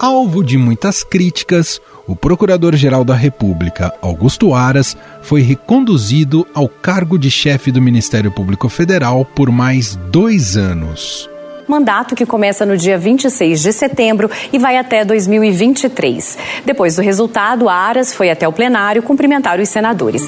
Alvo 0.00 0.44
de 0.44 0.56
muitas 0.56 1.02
críticas, 1.02 1.80
o 2.06 2.14
Procurador-Geral 2.14 3.04
da 3.04 3.16
República, 3.16 3.92
Augusto 4.00 4.54
Aras, 4.54 4.96
foi 5.22 5.42
reconduzido 5.42 6.46
ao 6.54 6.68
cargo 6.68 7.18
de 7.18 7.28
chefe 7.28 7.72
do 7.72 7.82
Ministério 7.82 8.30
Público 8.30 8.68
Federal 8.68 9.24
por 9.24 9.50
mais 9.50 9.96
dois 9.96 10.56
anos 10.56 11.28
mandato 11.68 12.14
que 12.14 12.24
começa 12.24 12.64
no 12.64 12.78
dia 12.78 12.96
26 12.96 13.60
de 13.60 13.74
setembro 13.74 14.30
e 14.50 14.58
vai 14.58 14.78
até 14.78 15.04
2023. 15.04 16.38
Depois 16.64 16.96
do 16.96 17.02
resultado, 17.02 17.68
Aras 17.68 18.14
foi 18.14 18.30
até 18.30 18.48
o 18.48 18.52
plenário 18.52 19.02
cumprimentar 19.02 19.60
os 19.60 19.68
senadores. 19.68 20.26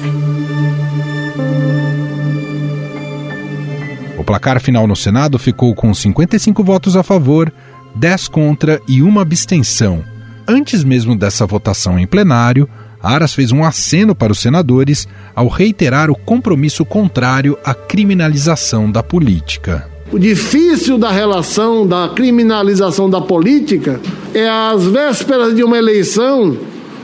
O 4.19 4.23
placar 4.23 4.61
final 4.61 4.85
no 4.85 4.95
Senado 4.95 5.39
ficou 5.39 5.73
com 5.73 5.91
55 5.91 6.63
votos 6.63 6.95
a 6.95 7.01
favor, 7.01 7.51
10 7.95 8.27
contra 8.27 8.81
e 8.87 9.01
uma 9.01 9.21
abstenção. 9.21 10.03
Antes 10.47 10.83
mesmo 10.83 11.15
dessa 11.15 11.45
votação 11.45 11.97
em 11.99 12.07
plenário, 12.07 12.67
Aras 13.01 13.33
fez 13.33 13.51
um 13.51 13.63
aceno 13.63 14.13
para 14.13 14.31
os 14.31 14.39
senadores 14.39 15.07
ao 15.35 15.47
reiterar 15.47 16.11
o 16.11 16.15
compromisso 16.15 16.85
contrário 16.85 17.57
à 17.65 17.73
criminalização 17.73 18.91
da 18.91 19.01
política. 19.01 19.89
O 20.11 20.19
difícil 20.19 20.97
da 20.97 21.09
relação 21.09 21.87
da 21.87 22.09
criminalização 22.09 23.09
da 23.09 23.21
política 23.21 23.99
é 24.33 24.47
às 24.47 24.85
vésperas 24.85 25.55
de 25.55 25.63
uma 25.63 25.77
eleição, 25.77 26.57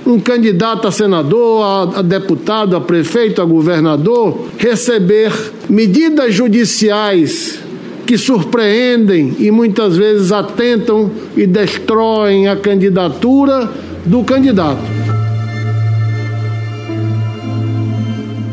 um 0.05 0.19
candidato 0.19 0.87
a 0.87 0.91
senador, 0.91 1.95
a, 1.95 2.01
deputado, 2.01 2.75
a 2.75 2.81
prefeito, 2.81 3.41
a 3.41 3.45
governador, 3.45 4.47
receber 4.57 5.31
medidas 5.69 6.33
judiciais 6.33 7.59
que 8.07 8.17
surpreendem 8.17 9.35
e 9.37 9.51
muitas 9.51 9.97
vezes 9.97 10.31
atentam 10.31 11.11
e 11.35 11.45
destroem 11.45 12.47
a 12.47 12.55
candidatura 12.55 13.69
do 14.05 14.23
candidato. 14.23 14.81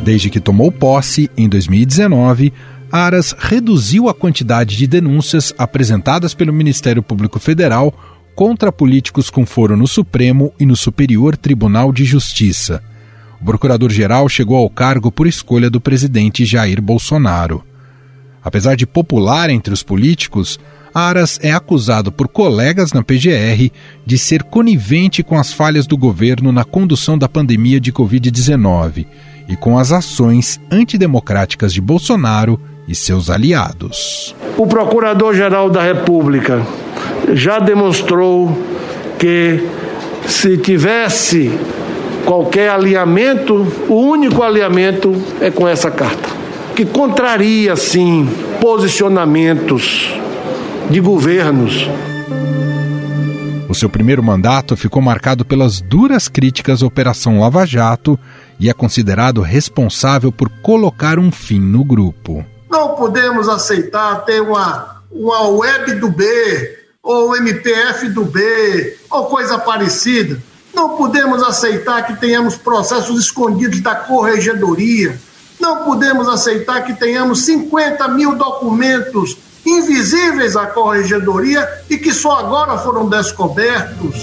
Desde 0.02 0.28
que 0.28 0.40
tomou 0.40 0.72
posse, 0.72 1.30
em 1.36 1.48
2019, 1.48 2.52
Aras 2.90 3.34
reduziu 3.38 4.08
a 4.08 4.14
quantidade 4.14 4.76
de 4.76 4.86
denúncias 4.88 5.54
apresentadas 5.56 6.34
pelo 6.34 6.52
Ministério 6.52 7.02
Público 7.02 7.38
Federal 7.38 7.94
contra 8.34 8.72
políticos 8.72 9.30
com 9.30 9.46
foro 9.46 9.76
no 9.76 9.86
Supremo 9.86 10.52
e 10.58 10.66
no 10.66 10.76
Superior 10.76 11.36
Tribunal 11.36 11.92
de 11.92 12.04
Justiça. 12.04 12.82
O 13.40 13.44
procurador-geral 13.44 14.28
chegou 14.28 14.56
ao 14.56 14.68
cargo 14.68 15.12
por 15.12 15.28
escolha 15.28 15.70
do 15.70 15.80
presidente 15.80 16.44
Jair 16.44 16.82
Bolsonaro. 16.82 17.64
Apesar 18.44 18.76
de 18.76 18.86
popular 18.86 19.48
entre 19.48 19.72
os 19.72 19.82
políticos, 19.82 20.60
Aras 20.94 21.40
é 21.42 21.50
acusado 21.50 22.12
por 22.12 22.28
colegas 22.28 22.92
na 22.92 23.02
PGR 23.02 23.72
de 24.06 24.16
ser 24.16 24.44
conivente 24.44 25.24
com 25.24 25.36
as 25.36 25.52
falhas 25.52 25.88
do 25.88 25.96
governo 25.96 26.52
na 26.52 26.62
condução 26.62 27.18
da 27.18 27.28
pandemia 27.28 27.80
de 27.80 27.92
Covid-19 27.92 29.04
e 29.48 29.56
com 29.56 29.76
as 29.76 29.90
ações 29.90 30.60
antidemocráticas 30.70 31.72
de 31.72 31.80
Bolsonaro 31.80 32.60
e 32.86 32.94
seus 32.94 33.28
aliados. 33.28 34.36
O 34.56 34.68
Procurador-Geral 34.68 35.68
da 35.68 35.82
República 35.82 36.64
já 37.32 37.58
demonstrou 37.58 38.56
que 39.18 39.66
se 40.28 40.56
tivesse 40.58 41.50
qualquer 42.24 42.70
alinhamento, 42.70 43.66
o 43.88 43.94
único 43.94 44.42
alinhamento 44.42 45.12
é 45.40 45.50
com 45.50 45.66
essa 45.66 45.90
carta, 45.90 46.28
que 46.74 46.84
contraria 46.84 47.76
sim 47.76 48.28
posicionamentos 48.60 50.12
de 50.90 50.98
governos. 50.98 51.88
O 53.68 53.74
seu 53.74 53.88
primeiro 53.88 54.22
mandato 54.22 54.76
ficou 54.76 55.00
marcado 55.00 55.44
pelas 55.44 55.80
duras 55.80 56.28
críticas 56.28 56.82
à 56.82 56.86
Operação 56.86 57.40
Lava 57.40 57.64
Jato 57.64 58.18
e 58.58 58.68
é 58.68 58.72
considerado 58.72 59.40
responsável 59.40 60.32
por 60.32 60.48
colocar 60.62 61.18
um 61.18 61.30
fim 61.30 61.60
no 61.60 61.84
grupo. 61.84 62.44
Não 62.68 62.96
podemos 62.96 63.48
aceitar 63.48 64.24
ter 64.24 64.40
uma, 64.40 65.02
uma 65.12 65.48
web 65.48 65.94
do 65.94 66.10
B, 66.10 66.78
ou 67.00 67.36
MPF 67.36 68.08
do 68.08 68.24
B, 68.24 68.96
ou 69.10 69.26
coisa 69.26 69.58
parecida. 69.58 70.42
Não 70.74 70.96
podemos 70.96 71.40
aceitar 71.42 72.04
que 72.04 72.16
tenhamos 72.16 72.56
processos 72.56 73.20
escondidos 73.20 73.80
da 73.80 73.94
corregedoria. 73.94 75.16
Não 75.64 75.82
podemos 75.82 76.28
aceitar 76.28 76.84
que 76.84 76.92
tenhamos 76.92 77.46
50 77.46 78.06
mil 78.08 78.36
documentos 78.36 79.34
invisíveis 79.64 80.56
à 80.56 80.66
corregedoria 80.66 81.66
e 81.88 81.96
que 81.96 82.12
só 82.12 82.38
agora 82.38 82.76
foram 82.76 83.08
descobertos. 83.08 84.14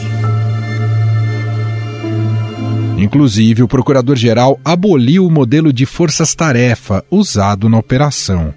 Inclusive, 2.95 3.63
o 3.63 3.67
procurador-geral 3.67 4.59
aboliu 4.63 5.25
o 5.25 5.31
modelo 5.31 5.73
de 5.73 5.83
forças-tarefa 5.87 7.03
usado 7.09 7.67
na 7.67 7.79
operação. 7.79 8.53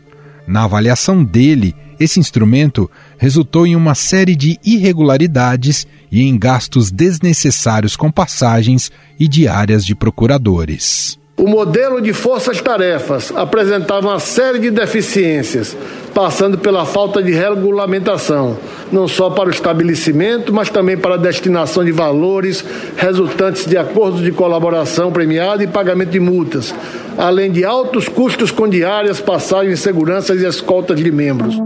Na 0.46 0.64
avaliação 0.64 1.24
dele, 1.24 1.74
esse 1.98 2.20
instrumento 2.20 2.90
resultou 3.16 3.66
em 3.66 3.74
uma 3.74 3.94
série 3.94 4.36
de 4.36 4.60
irregularidades 4.62 5.86
e 6.12 6.20
em 6.20 6.38
gastos 6.38 6.90
desnecessários 6.90 7.96
com 7.96 8.12
passagens 8.12 8.92
e 9.18 9.26
diárias 9.26 9.86
de 9.86 9.94
procuradores. 9.94 11.18
O 11.36 11.48
modelo 11.48 12.00
de 12.00 12.12
forças-tarefas 12.12 13.32
apresentava 13.34 14.06
uma 14.06 14.20
série 14.20 14.60
de 14.60 14.70
deficiências, 14.70 15.76
passando 16.14 16.56
pela 16.56 16.86
falta 16.86 17.20
de 17.20 17.32
regulamentação, 17.32 18.56
não 18.92 19.08
só 19.08 19.28
para 19.30 19.48
o 19.48 19.50
estabelecimento, 19.50 20.52
mas 20.52 20.70
também 20.70 20.96
para 20.96 21.14
a 21.14 21.18
destinação 21.18 21.84
de 21.84 21.90
valores 21.90 22.64
resultantes 22.96 23.66
de 23.66 23.76
acordos 23.76 24.22
de 24.22 24.30
colaboração 24.30 25.10
premiada 25.10 25.64
e 25.64 25.66
pagamento 25.66 26.10
de 26.10 26.20
multas, 26.20 26.72
além 27.18 27.50
de 27.50 27.64
altos 27.64 28.08
custos 28.08 28.52
com 28.52 28.68
diárias, 28.68 29.20
passagens, 29.20 29.80
seguranças 29.80 30.40
e 30.40 30.46
escoltas 30.46 31.02
de 31.02 31.10
membros. 31.10 31.60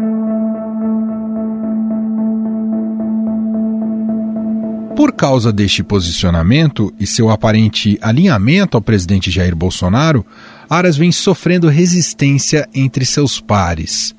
Por 4.99 5.13
causa 5.13 5.53
deste 5.53 5.85
posicionamento 5.85 6.93
e 6.99 7.07
seu 7.07 7.31
aparente 7.31 7.97
alinhamento 8.03 8.77
ao 8.77 8.83
presidente 8.83 9.31
Jair 9.31 9.55
Bolsonaro, 9.55 10.27
Aras 10.69 10.97
vem 10.97 11.13
sofrendo 11.13 11.69
resistência 11.69 12.69
entre 12.75 13.07
seus 13.07 13.41
pares. 13.41 14.13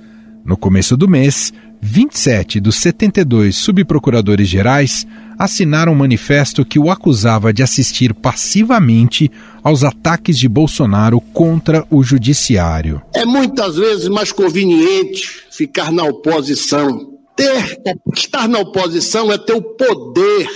No 0.45 0.56
começo 0.56 0.95
do 0.95 1.06
mês, 1.06 1.51
27 1.81 2.62
dos 2.62 2.78
72 2.78 3.57
subprocuradores 3.57 4.47
gerais 4.47 5.06
assinaram 5.38 5.91
um 5.91 5.95
manifesto 5.95 6.63
que 6.63 6.79
o 6.79 6.90
acusava 6.90 7.51
de 7.51 7.61
assistir 7.61 8.13
passivamente 8.13 9.29
aos 9.61 9.84
ataques 9.84 10.40
de 10.40 10.47
Bolsonaro 10.47 11.19
contra 11.19 11.85
o 11.90 12.01
judiciário. 12.01 13.01
É 13.13 13.25
muitas 13.25 13.75
vezes 13.75 14.07
mais 14.07 14.31
conveniente 14.31 15.44
ficar 15.51 15.91
na 15.91 16.06
oposição. 16.06 17.19
Ter, 17.40 17.82
estar 18.14 18.50
na 18.50 18.60
oposição 18.60 19.32
é 19.32 19.38
ter 19.38 19.54
o 19.54 19.62
poder 19.62 20.50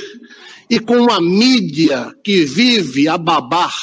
e 0.70 0.80
com 0.80 0.98
uma 0.98 1.22
mídia 1.22 2.14
que 2.22 2.44
vive 2.44 3.08
a 3.08 3.18
babar 3.18 3.74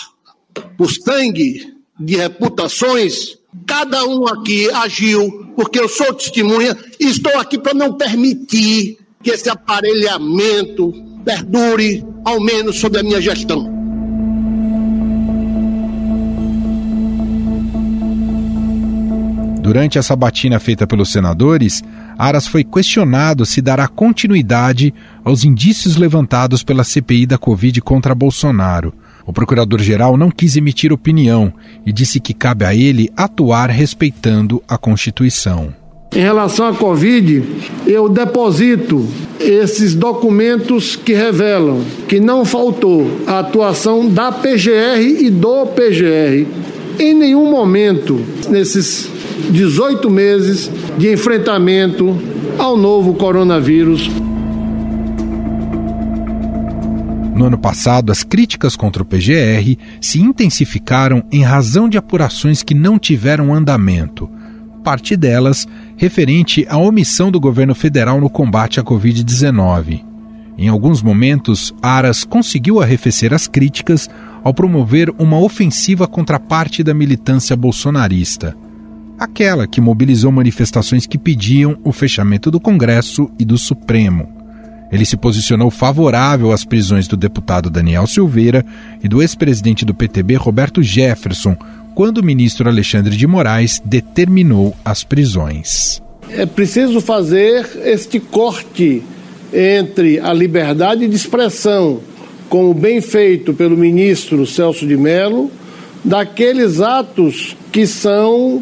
o 0.78 0.86
sangue 0.86 1.72
de 1.98 2.16
reputações, 2.16 3.38
cada 3.66 4.04
um 4.04 4.28
aqui 4.28 4.70
agiu, 4.70 5.50
porque 5.56 5.80
eu 5.80 5.88
sou 5.88 6.12
testemunha 6.12 6.76
e 6.98 7.06
estou 7.06 7.38
aqui 7.38 7.58
para 7.58 7.72
não 7.72 7.94
permitir 7.94 8.98
que 9.22 9.30
esse 9.30 9.48
aparelhamento 9.48 10.92
perdure, 11.24 12.04
ao 12.22 12.38
menos 12.38 12.80
sob 12.80 12.98
a 12.98 13.02
minha 13.02 13.20
gestão. 13.20 13.79
Durante 19.60 19.98
a 19.98 20.02
sabatina 20.02 20.58
feita 20.58 20.86
pelos 20.86 21.12
senadores, 21.12 21.84
Aras 22.18 22.46
foi 22.46 22.64
questionado 22.64 23.44
se 23.44 23.60
dará 23.60 23.86
continuidade 23.86 24.94
aos 25.22 25.44
indícios 25.44 25.96
levantados 25.96 26.62
pela 26.62 26.82
CPI 26.82 27.26
da 27.26 27.36
Covid 27.36 27.80
contra 27.82 28.14
Bolsonaro. 28.14 28.94
O 29.26 29.34
procurador-geral 29.34 30.16
não 30.16 30.30
quis 30.30 30.56
emitir 30.56 30.92
opinião 30.92 31.52
e 31.84 31.92
disse 31.92 32.18
que 32.18 32.32
cabe 32.32 32.64
a 32.64 32.74
ele 32.74 33.12
atuar 33.14 33.68
respeitando 33.68 34.62
a 34.66 34.78
Constituição. 34.78 35.74
Em 36.12 36.20
relação 36.20 36.66
à 36.66 36.74
Covid, 36.74 37.44
eu 37.86 38.08
deposito 38.08 39.06
esses 39.38 39.94
documentos 39.94 40.96
que 40.96 41.12
revelam 41.12 41.84
que 42.08 42.18
não 42.18 42.44
faltou 42.44 43.08
a 43.26 43.38
atuação 43.40 44.08
da 44.08 44.32
PGR 44.32 45.00
e 45.20 45.30
do 45.30 45.66
PGR. 45.66 46.48
Em 47.00 47.14
nenhum 47.14 47.50
momento, 47.50 48.22
nesses 48.50 49.08
18 49.50 50.10
meses 50.10 50.70
de 50.98 51.10
enfrentamento 51.10 52.14
ao 52.58 52.76
novo 52.76 53.14
coronavírus. 53.14 54.10
No 57.34 57.46
ano 57.46 57.56
passado, 57.56 58.12
as 58.12 58.22
críticas 58.22 58.76
contra 58.76 59.02
o 59.02 59.06
PGR 59.06 59.78
se 59.98 60.20
intensificaram 60.20 61.24
em 61.32 61.42
razão 61.42 61.88
de 61.88 61.96
apurações 61.96 62.62
que 62.62 62.74
não 62.74 62.98
tiveram 62.98 63.54
andamento, 63.54 64.28
parte 64.84 65.16
delas 65.16 65.66
referente 65.96 66.66
à 66.68 66.76
omissão 66.76 67.30
do 67.30 67.40
governo 67.40 67.74
federal 67.74 68.20
no 68.20 68.28
combate 68.28 68.78
à 68.78 68.84
Covid-19. 68.84 70.04
Em 70.58 70.68
alguns 70.68 71.00
momentos, 71.00 71.74
Aras 71.80 72.24
conseguiu 72.24 72.78
arrefecer 72.82 73.32
as 73.32 73.48
críticas 73.48 74.06
ao 74.42 74.54
promover 74.54 75.12
uma 75.18 75.38
ofensiva 75.38 76.06
contra 76.06 76.38
parte 76.38 76.82
da 76.82 76.94
militância 76.94 77.54
bolsonarista, 77.56 78.56
aquela 79.18 79.66
que 79.66 79.80
mobilizou 79.80 80.32
manifestações 80.32 81.06
que 81.06 81.18
pediam 81.18 81.78
o 81.84 81.92
fechamento 81.92 82.50
do 82.50 82.58
Congresso 82.58 83.30
e 83.38 83.44
do 83.44 83.58
Supremo. 83.58 84.28
Ele 84.90 85.04
se 85.04 85.16
posicionou 85.16 85.70
favorável 85.70 86.50
às 86.50 86.64
prisões 86.64 87.06
do 87.06 87.16
deputado 87.16 87.70
Daniel 87.70 88.06
Silveira 88.06 88.64
e 89.02 89.08
do 89.08 89.22
ex-presidente 89.22 89.84
do 89.84 89.94
PTB 89.94 90.34
Roberto 90.36 90.82
Jefferson, 90.82 91.56
quando 91.94 92.18
o 92.18 92.24
ministro 92.24 92.68
Alexandre 92.68 93.16
de 93.16 93.26
Moraes 93.26 93.80
determinou 93.84 94.74
as 94.84 95.04
prisões. 95.04 96.02
É 96.30 96.46
preciso 96.46 97.00
fazer 97.00 97.68
este 97.84 98.18
corte 98.18 99.02
entre 99.52 100.18
a 100.20 100.32
liberdade 100.32 101.06
de 101.06 101.14
expressão 101.14 102.00
como 102.50 102.74
bem 102.74 103.00
feito 103.00 103.54
pelo 103.54 103.76
ministro 103.76 104.44
Celso 104.44 104.86
de 104.86 104.96
Mello, 104.96 105.50
daqueles 106.04 106.80
atos 106.80 107.56
que 107.72 107.86
são 107.86 108.60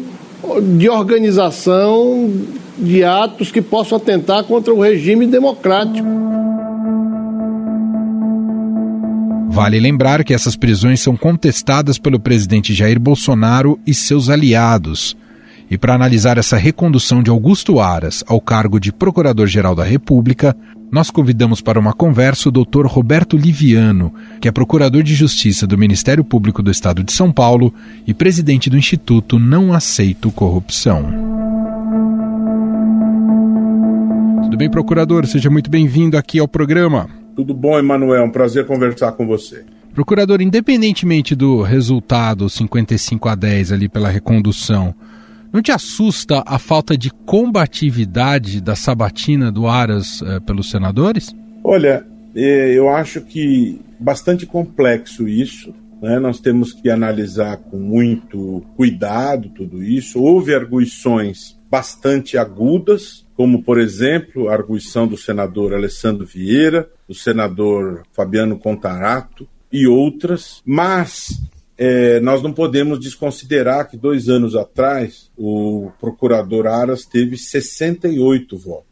de 0.77 0.87
organização 0.87 2.31
de 2.77 3.03
atos 3.03 3.51
que 3.51 3.61
possam 3.61 3.97
atentar 3.97 4.43
contra 4.45 4.73
o 4.73 4.79
regime 4.79 5.25
democrático. 5.25 6.07
Vale 9.49 9.79
lembrar 9.79 10.23
que 10.23 10.33
essas 10.33 10.55
prisões 10.55 11.01
são 11.01 11.17
contestadas 11.17 11.97
pelo 11.97 12.19
presidente 12.19 12.73
Jair 12.73 12.99
Bolsonaro 12.99 13.79
e 13.85 13.93
seus 13.93 14.29
aliados. 14.29 15.17
E 15.69 15.77
para 15.77 15.93
analisar 15.93 16.37
essa 16.39 16.57
recondução 16.57 17.21
de 17.21 17.29
Augusto 17.29 17.79
Aras 17.79 18.23
ao 18.27 18.41
cargo 18.41 18.79
de 18.79 18.91
Procurador-Geral 18.91 19.75
da 19.75 19.83
República, 19.83 20.55
nós 20.91 21.11
convidamos 21.11 21.61
para 21.61 21.79
uma 21.79 21.93
conversa 21.93 22.49
o 22.49 22.51
Dr. 22.51 22.87
Roberto 22.87 23.37
Liviano, 23.37 24.11
que 24.41 24.47
é 24.47 24.51
Procurador 24.51 25.03
de 25.03 25.13
Justiça 25.13 25.67
do 25.67 25.77
Ministério 25.77 26.23
Público 26.23 26.63
do 26.63 26.71
Estado 26.71 27.03
de 27.03 27.11
São 27.11 27.31
Paulo 27.31 27.71
e 28.07 28.13
presidente 28.15 28.67
do 28.67 28.77
Instituto 28.77 29.37
Não 29.37 29.71
Aceito 29.71 30.31
Corrupção. 30.31 31.13
Tudo 34.41 34.57
bem, 34.57 34.71
procurador? 34.71 35.27
Seja 35.27 35.51
muito 35.51 35.69
bem-vindo 35.69 36.17
aqui 36.17 36.39
ao 36.39 36.47
programa. 36.47 37.07
Tudo 37.35 37.53
bom, 37.53 37.77
Emanuel? 37.77 38.25
Um 38.25 38.31
prazer 38.31 38.65
conversar 38.65 39.11
com 39.11 39.27
você. 39.27 39.63
Procurador, 39.93 40.41
independentemente 40.41 41.35
do 41.35 41.61
resultado 41.61 42.49
55 42.49 43.29
a 43.29 43.35
10 43.35 43.71
ali 43.71 43.87
pela 43.87 44.09
recondução, 44.09 44.95
não 45.51 45.61
te 45.61 45.71
assusta 45.71 46.43
a 46.45 46.59
falta 46.59 46.97
de 46.97 47.09
combatividade 47.09 48.61
da 48.61 48.75
sabatina 48.75 49.51
do 49.51 49.67
Aras 49.67 50.21
eh, 50.21 50.39
pelos 50.39 50.69
senadores? 50.69 51.35
Olha, 51.63 52.05
eh, 52.35 52.73
eu 52.75 52.89
acho 52.89 53.21
que 53.21 53.81
bastante 53.99 54.45
complexo 54.45 55.27
isso. 55.27 55.73
Né? 56.01 56.19
Nós 56.19 56.39
temos 56.39 56.73
que 56.73 56.89
analisar 56.89 57.57
com 57.57 57.77
muito 57.77 58.63
cuidado 58.75 59.49
tudo 59.49 59.83
isso. 59.83 60.21
Houve 60.21 60.53
arguições 60.53 61.57
bastante 61.69 62.37
agudas, 62.37 63.25
como, 63.35 63.61
por 63.63 63.79
exemplo, 63.79 64.49
a 64.49 64.53
arguição 64.53 65.07
do 65.07 65.17
senador 65.17 65.73
Alessandro 65.73 66.25
Vieira, 66.25 66.89
do 67.07 67.13
senador 67.13 68.03
Fabiano 68.11 68.57
Contarato 68.57 69.47
e 69.71 69.87
outras, 69.87 70.61
mas 70.65 71.39
é, 71.81 72.19
nós 72.19 72.43
não 72.43 72.51
podemos 72.51 72.99
desconsiderar 72.99 73.89
que 73.89 73.95
dois 73.95 74.27
anos 74.27 74.53
atrás 74.53 75.31
o 75.37 75.89
procurador 75.97 76.67
Aras 76.67 77.05
teve 77.05 77.37
68 77.37 78.57
votos 78.57 78.83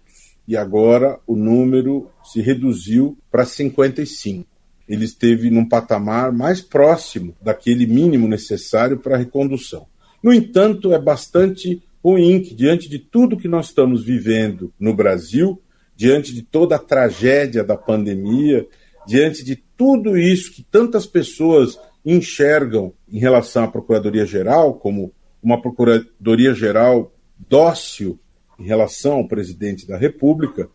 e 0.48 0.56
agora 0.56 1.20
o 1.28 1.36
número 1.36 2.10
se 2.24 2.40
reduziu 2.40 3.18
para 3.30 3.44
55. 3.44 4.48
Ele 4.88 5.04
esteve 5.04 5.50
num 5.50 5.68
patamar 5.68 6.32
mais 6.32 6.62
próximo 6.62 7.36
daquele 7.42 7.86
mínimo 7.86 8.26
necessário 8.26 8.98
para 8.98 9.16
a 9.16 9.20
recondução. 9.20 9.86
No 10.24 10.32
entanto, 10.32 10.94
é 10.94 11.00
bastante 11.00 11.84
ruim 12.02 12.42
que, 12.42 12.56
diante 12.56 12.88
de 12.88 13.00
tudo 13.00 13.36
que 13.36 13.50
nós 13.50 13.66
estamos 13.66 14.02
vivendo 14.02 14.72
no 14.80 14.94
Brasil, 14.94 15.62
diante 15.94 16.34
de 16.34 16.42
toda 16.42 16.78
a 16.78 16.80
tragédia 16.80 17.66
da 17.66 17.76
pandemia, 17.76 18.66
diante 19.06 19.44
de 19.44 19.58
tudo 19.76 20.18
isso 20.18 20.54
que 20.54 20.64
tantas 20.64 21.06
pessoas 21.06 21.78
enxergam 22.08 22.94
em 23.12 23.20
relação 23.20 23.66
à 23.66 23.68
Procuradoria-Geral 23.68 24.76
como 24.76 25.12
uma 25.44 25.62
Procuradoria-Geral 25.62 27.14
dócil 27.50 28.18
em 28.58 28.64
relação 28.64 29.18
ao 29.18 29.28
presidente 29.28 29.86
da 29.86 29.98
República, 29.98 30.70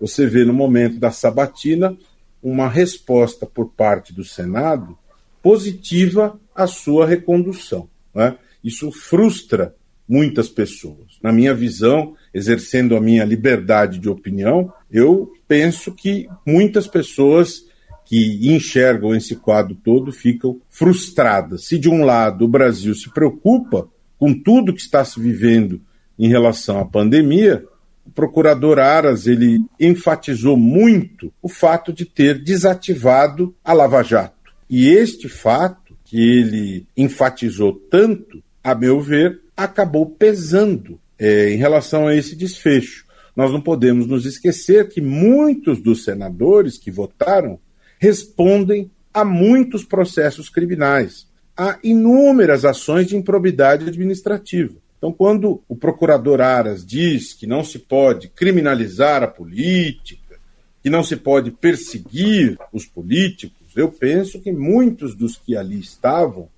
você 0.00 0.26
vê 0.26 0.44
no 0.44 0.52
momento 0.54 0.98
da 0.98 1.10
sabatina 1.10 1.96
uma 2.42 2.68
resposta 2.68 3.44
por 3.44 3.70
parte 3.72 4.14
do 4.14 4.24
Senado 4.24 4.96
positiva 5.42 6.40
à 6.54 6.66
sua 6.66 7.06
recondução. 7.06 7.88
Né? 8.14 8.36
Isso 8.64 8.90
frustra 8.90 9.74
muitas 10.08 10.48
pessoas. 10.48 11.18
Na 11.22 11.30
minha 11.30 11.54
visão, 11.54 12.16
exercendo 12.32 12.96
a 12.96 13.00
minha 13.00 13.24
liberdade 13.24 13.98
de 13.98 14.08
opinião, 14.08 14.72
eu 14.90 15.30
penso 15.46 15.92
que 15.92 16.26
muitas 16.46 16.86
pessoas 16.86 17.67
que 18.08 18.54
enxergam 18.54 19.14
esse 19.14 19.36
quadro 19.36 19.74
todo 19.74 20.10
ficam 20.10 20.58
frustradas. 20.70 21.66
Se 21.66 21.78
de 21.78 21.90
um 21.90 22.06
lado 22.06 22.46
o 22.46 22.48
Brasil 22.48 22.94
se 22.94 23.10
preocupa 23.10 23.86
com 24.18 24.32
tudo 24.32 24.72
que 24.72 24.80
está 24.80 25.04
se 25.04 25.20
vivendo 25.20 25.78
em 26.18 26.26
relação 26.26 26.80
à 26.80 26.86
pandemia, 26.86 27.62
o 28.06 28.10
procurador 28.10 28.78
Aras 28.78 29.26
ele 29.26 29.60
enfatizou 29.78 30.56
muito 30.56 31.30
o 31.42 31.50
fato 31.50 31.92
de 31.92 32.06
ter 32.06 32.42
desativado 32.42 33.54
a 33.62 33.74
Lava 33.74 34.02
Jato. 34.02 34.54
E 34.70 34.88
este 34.88 35.28
fato 35.28 35.94
que 36.02 36.18
ele 36.18 36.86
enfatizou 36.96 37.74
tanto, 37.90 38.42
a 38.64 38.74
meu 38.74 39.02
ver, 39.02 39.38
acabou 39.54 40.06
pesando 40.06 40.98
é, 41.18 41.52
em 41.52 41.58
relação 41.58 42.06
a 42.06 42.16
esse 42.16 42.34
desfecho. 42.34 43.04
Nós 43.36 43.52
não 43.52 43.60
podemos 43.60 44.06
nos 44.06 44.24
esquecer 44.24 44.88
que 44.88 45.02
muitos 45.02 45.78
dos 45.82 46.04
senadores 46.04 46.78
que 46.78 46.90
votaram 46.90 47.60
respondem 47.98 48.90
a 49.12 49.24
muitos 49.24 49.84
processos 49.84 50.48
criminais, 50.48 51.26
a 51.56 51.78
inúmeras 51.82 52.64
ações 52.64 53.06
de 53.06 53.16
improbidade 53.16 53.86
administrativa. 53.86 54.74
Então, 54.98 55.12
quando 55.12 55.62
o 55.68 55.76
procurador 55.76 56.40
Aras 56.40 56.84
diz 56.84 57.32
que 57.32 57.46
não 57.46 57.62
se 57.62 57.78
pode 57.78 58.28
criminalizar 58.28 59.22
a 59.22 59.28
política, 59.28 60.38
que 60.82 60.90
não 60.90 61.02
se 61.02 61.16
pode 61.16 61.50
perseguir 61.50 62.58
os 62.72 62.84
políticos, 62.84 63.76
eu 63.76 63.90
penso 63.90 64.40
que 64.40 64.50
muitos 64.50 65.14
dos 65.14 65.36
que 65.36 65.56
ali 65.56 65.78
estavam 65.78 66.48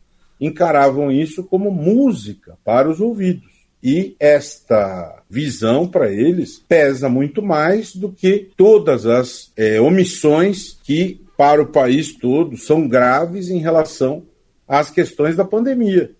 encaravam 0.41 1.13
isso 1.13 1.45
como 1.45 1.71
música 1.71 2.57
para 2.65 2.89
os 2.89 3.01
ouvidos. 3.01 3.51
E 3.83 4.15
esta 4.19 5.23
visão 5.29 5.87
para 5.89 6.11
eles 6.11 6.63
pesa 6.67 7.09
muito 7.09 7.43
mais 7.43 7.95
do 7.95 8.11
que 8.11 8.51
todas 8.57 9.07
as 9.07 9.51
é, 9.57 9.81
omissões 9.81 10.79
que 10.83 11.21
para 11.41 11.63
o 11.63 11.69
país 11.69 12.13
todo 12.13 12.55
são 12.59 12.87
graves 12.87 13.49
em 13.49 13.57
relação 13.57 14.27
às 14.69 14.91
questões 14.91 15.37
da 15.37 15.43
pandemia. 15.43 16.11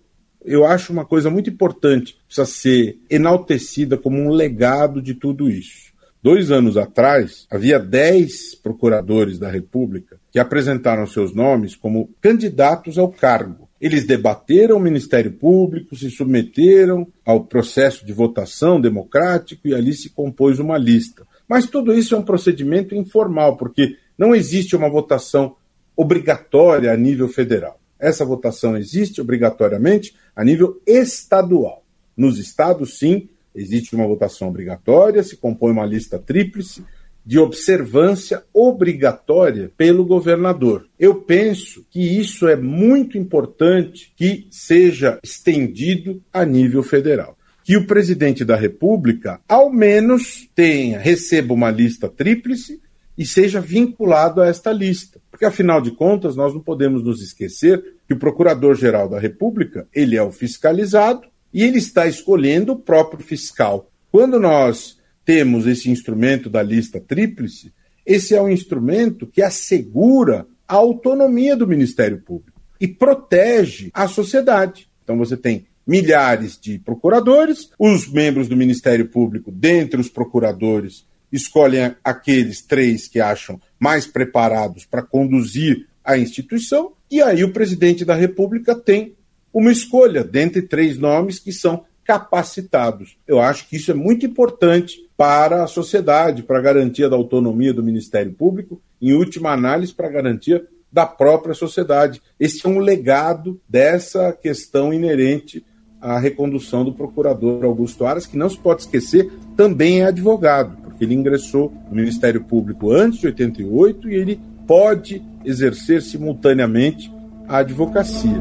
Eu 0.43 0.65
acho 0.65 0.91
uma 0.91 1.05
coisa 1.05 1.29
muito 1.29 1.47
importante, 1.47 2.17
precisa 2.25 2.43
ser 2.43 2.97
enaltecida 3.07 3.99
como 3.99 4.17
um 4.17 4.31
legado 4.31 4.99
de 4.99 5.13
tudo 5.13 5.47
isso. 5.47 5.91
Dois 6.23 6.49
anos 6.49 6.75
atrás, 6.75 7.45
havia 7.51 7.77
dez 7.77 8.55
procuradores 8.55 9.37
da 9.37 9.47
República 9.47 10.19
que 10.31 10.39
apresentaram 10.39 11.05
seus 11.05 11.35
nomes 11.35 11.75
como 11.75 12.09
candidatos 12.19 12.97
ao 12.97 13.11
cargo. 13.11 13.69
Eles 13.79 14.07
debateram 14.07 14.77
o 14.77 14.81
Ministério 14.81 15.33
Público, 15.33 15.95
se 15.95 16.09
submeteram 16.09 17.07
ao 17.23 17.43
processo 17.43 18.03
de 18.03 18.11
votação 18.11 18.81
democrático 18.81 19.67
e 19.67 19.75
ali 19.75 19.93
se 19.93 20.09
compôs 20.09 20.57
uma 20.57 20.79
lista. 20.79 21.27
Mas 21.47 21.67
tudo 21.67 21.93
isso 21.93 22.15
é 22.15 22.17
um 22.17 22.23
procedimento 22.23 22.95
informal, 22.95 23.55
porque 23.57 23.97
não 24.21 24.35
existe 24.35 24.75
uma 24.75 24.87
votação 24.87 25.55
obrigatória 25.97 26.93
a 26.93 26.95
nível 26.95 27.27
federal. 27.27 27.81
Essa 27.99 28.23
votação 28.23 28.77
existe 28.77 29.19
obrigatoriamente 29.19 30.13
a 30.35 30.45
nível 30.45 30.79
estadual. 30.85 31.83
Nos 32.15 32.37
estados, 32.37 32.99
sim, 32.99 33.29
existe 33.55 33.95
uma 33.95 34.05
votação 34.05 34.49
obrigatória, 34.49 35.23
se 35.23 35.35
compõe 35.35 35.71
uma 35.71 35.87
lista 35.87 36.19
tríplice 36.19 36.85
de 37.25 37.39
observância 37.39 38.43
obrigatória 38.53 39.71
pelo 39.75 40.05
governador. 40.05 40.87
Eu 40.99 41.15
penso 41.15 41.83
que 41.89 41.99
isso 41.99 42.47
é 42.47 42.55
muito 42.55 43.17
importante 43.17 44.13
que 44.15 44.45
seja 44.51 45.17
estendido 45.23 46.21
a 46.31 46.45
nível 46.45 46.83
federal. 46.83 47.35
Que 47.63 47.75
o 47.75 47.87
presidente 47.87 48.45
da 48.45 48.55
República, 48.55 49.41
ao 49.49 49.71
menos, 49.71 50.47
tenha, 50.53 50.99
receba 50.99 51.55
uma 51.55 51.71
lista 51.71 52.07
tríplice 52.07 52.79
e 53.21 53.25
seja 53.25 53.61
vinculado 53.61 54.41
a 54.41 54.47
esta 54.47 54.73
lista. 54.73 55.21
Porque, 55.29 55.45
afinal 55.45 55.79
de 55.79 55.91
contas, 55.91 56.35
nós 56.35 56.55
não 56.55 56.59
podemos 56.59 57.03
nos 57.03 57.21
esquecer 57.21 57.97
que 58.07 58.15
o 58.15 58.17
Procurador-Geral 58.17 59.07
da 59.07 59.19
República, 59.19 59.87
ele 59.93 60.17
é 60.17 60.23
o 60.23 60.31
fiscalizado 60.31 61.27
e 61.53 61.63
ele 61.63 61.77
está 61.77 62.07
escolhendo 62.07 62.71
o 62.71 62.79
próprio 62.79 63.23
fiscal. 63.23 63.91
Quando 64.11 64.39
nós 64.39 64.97
temos 65.23 65.67
esse 65.67 65.87
instrumento 65.87 66.49
da 66.49 66.63
lista 66.63 66.99
tríplice, 66.99 67.71
esse 68.03 68.33
é 68.33 68.41
um 68.41 68.49
instrumento 68.49 69.27
que 69.27 69.43
assegura 69.43 70.47
a 70.67 70.73
autonomia 70.73 71.55
do 71.55 71.67
Ministério 71.67 72.23
Público 72.23 72.59
e 72.79 72.87
protege 72.87 73.91
a 73.93 74.07
sociedade. 74.07 74.89
Então 75.03 75.15
você 75.15 75.37
tem 75.37 75.67
milhares 75.85 76.59
de 76.59 76.79
procuradores, 76.79 77.69
os 77.77 78.11
membros 78.11 78.47
do 78.47 78.57
Ministério 78.57 79.07
Público, 79.09 79.51
dentre 79.51 80.01
os 80.01 80.09
procuradores, 80.09 81.05
escolhem 81.31 81.95
aqueles 82.03 82.61
três 82.61 83.07
que 83.07 83.19
acham 83.19 83.59
mais 83.79 84.05
preparados 84.05 84.85
para 84.85 85.01
conduzir 85.01 85.87
a 86.03 86.17
instituição, 86.17 86.93
e 87.09 87.21
aí 87.21 87.43
o 87.43 87.53
presidente 87.53 88.03
da 88.03 88.15
República 88.15 88.75
tem 88.75 89.15
uma 89.53 89.71
escolha 89.71 90.23
dentre 90.23 90.61
três 90.61 90.97
nomes 90.97 91.39
que 91.39 91.51
são 91.51 91.83
capacitados. 92.03 93.17
Eu 93.27 93.39
acho 93.39 93.67
que 93.67 93.75
isso 93.75 93.91
é 93.91 93.93
muito 93.93 94.25
importante 94.25 95.07
para 95.15 95.63
a 95.63 95.67
sociedade, 95.67 96.43
para 96.43 96.57
a 96.57 96.61
garantia 96.61 97.09
da 97.09 97.15
autonomia 97.15 97.73
do 97.73 97.83
Ministério 97.83 98.33
Público, 98.33 98.81
em 99.01 99.13
última 99.13 99.51
análise, 99.51 99.93
para 99.93 100.07
a 100.07 100.11
garantia 100.11 100.65
da 100.91 101.05
própria 101.05 101.53
sociedade. 101.53 102.21
Esse 102.39 102.65
é 102.65 102.69
um 102.69 102.79
legado 102.79 103.61
dessa 103.69 104.33
questão 104.33 104.93
inerente 104.93 105.63
à 106.01 106.17
recondução 106.17 106.83
do 106.83 106.91
procurador 106.91 107.63
Augusto 107.63 108.05
Aras, 108.05 108.25
que 108.25 108.37
não 108.37 108.49
se 108.49 108.57
pode 108.57 108.81
esquecer, 108.81 109.31
também 109.55 110.01
é 110.01 110.05
advogado, 110.05 110.75
porque 110.83 111.03
ele 111.03 111.13
ingressou 111.13 111.71
no 111.89 111.95
Ministério 111.95 112.41
Público 112.41 112.91
antes 112.91 113.19
de 113.19 113.27
88 113.27 114.09
e 114.09 114.15
ele 114.15 114.41
pode 114.65 115.21
exercer 115.45 116.01
simultaneamente 116.01 117.11
a 117.47 117.57
advocacia. 117.57 118.39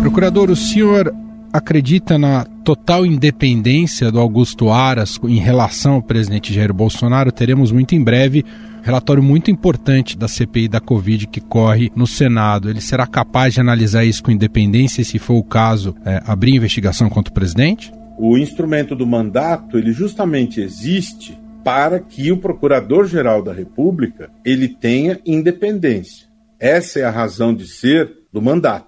Procurador, 0.00 0.50
o 0.50 0.56
senhor 0.56 1.14
acredita 1.58 2.18
na 2.18 2.44
total 2.64 3.04
independência 3.04 4.10
do 4.10 4.18
Augusto 4.18 4.70
Aras 4.70 5.18
em 5.24 5.38
relação 5.38 5.94
ao 5.94 6.02
presidente 6.02 6.52
Jair 6.52 6.72
Bolsonaro? 6.72 7.30
Teremos 7.30 7.70
muito 7.70 7.94
em 7.94 8.02
breve 8.02 8.44
relatório 8.88 9.22
muito 9.22 9.50
importante 9.50 10.16
da 10.16 10.26
CPI 10.26 10.68
da 10.68 10.80
Covid 10.80 11.26
que 11.26 11.40
corre 11.40 11.92
no 11.94 12.06
Senado. 12.06 12.70
Ele 12.70 12.80
será 12.80 13.06
capaz 13.06 13.54
de 13.54 13.60
analisar 13.60 14.04
isso 14.04 14.22
com 14.22 14.30
independência 14.30 15.02
e, 15.02 15.04
se 15.04 15.18
for 15.18 15.34
o 15.34 15.44
caso, 15.44 15.94
é, 16.04 16.22
abrir 16.26 16.54
investigação 16.54 17.10
contra 17.10 17.30
o 17.30 17.34
presidente? 17.34 17.92
O 18.18 18.38
instrumento 18.38 18.96
do 18.96 19.06
mandato, 19.06 19.76
ele 19.76 19.92
justamente 19.92 20.60
existe 20.60 21.38
para 21.62 22.00
que 22.00 22.32
o 22.32 22.38
Procurador-Geral 22.38 23.42
da 23.42 23.52
República 23.52 24.30
ele 24.44 24.68
tenha 24.68 25.20
independência. 25.26 26.26
Essa 26.58 27.00
é 27.00 27.04
a 27.04 27.10
razão 27.10 27.54
de 27.54 27.66
ser 27.66 28.10
do 28.32 28.40
mandato. 28.40 28.87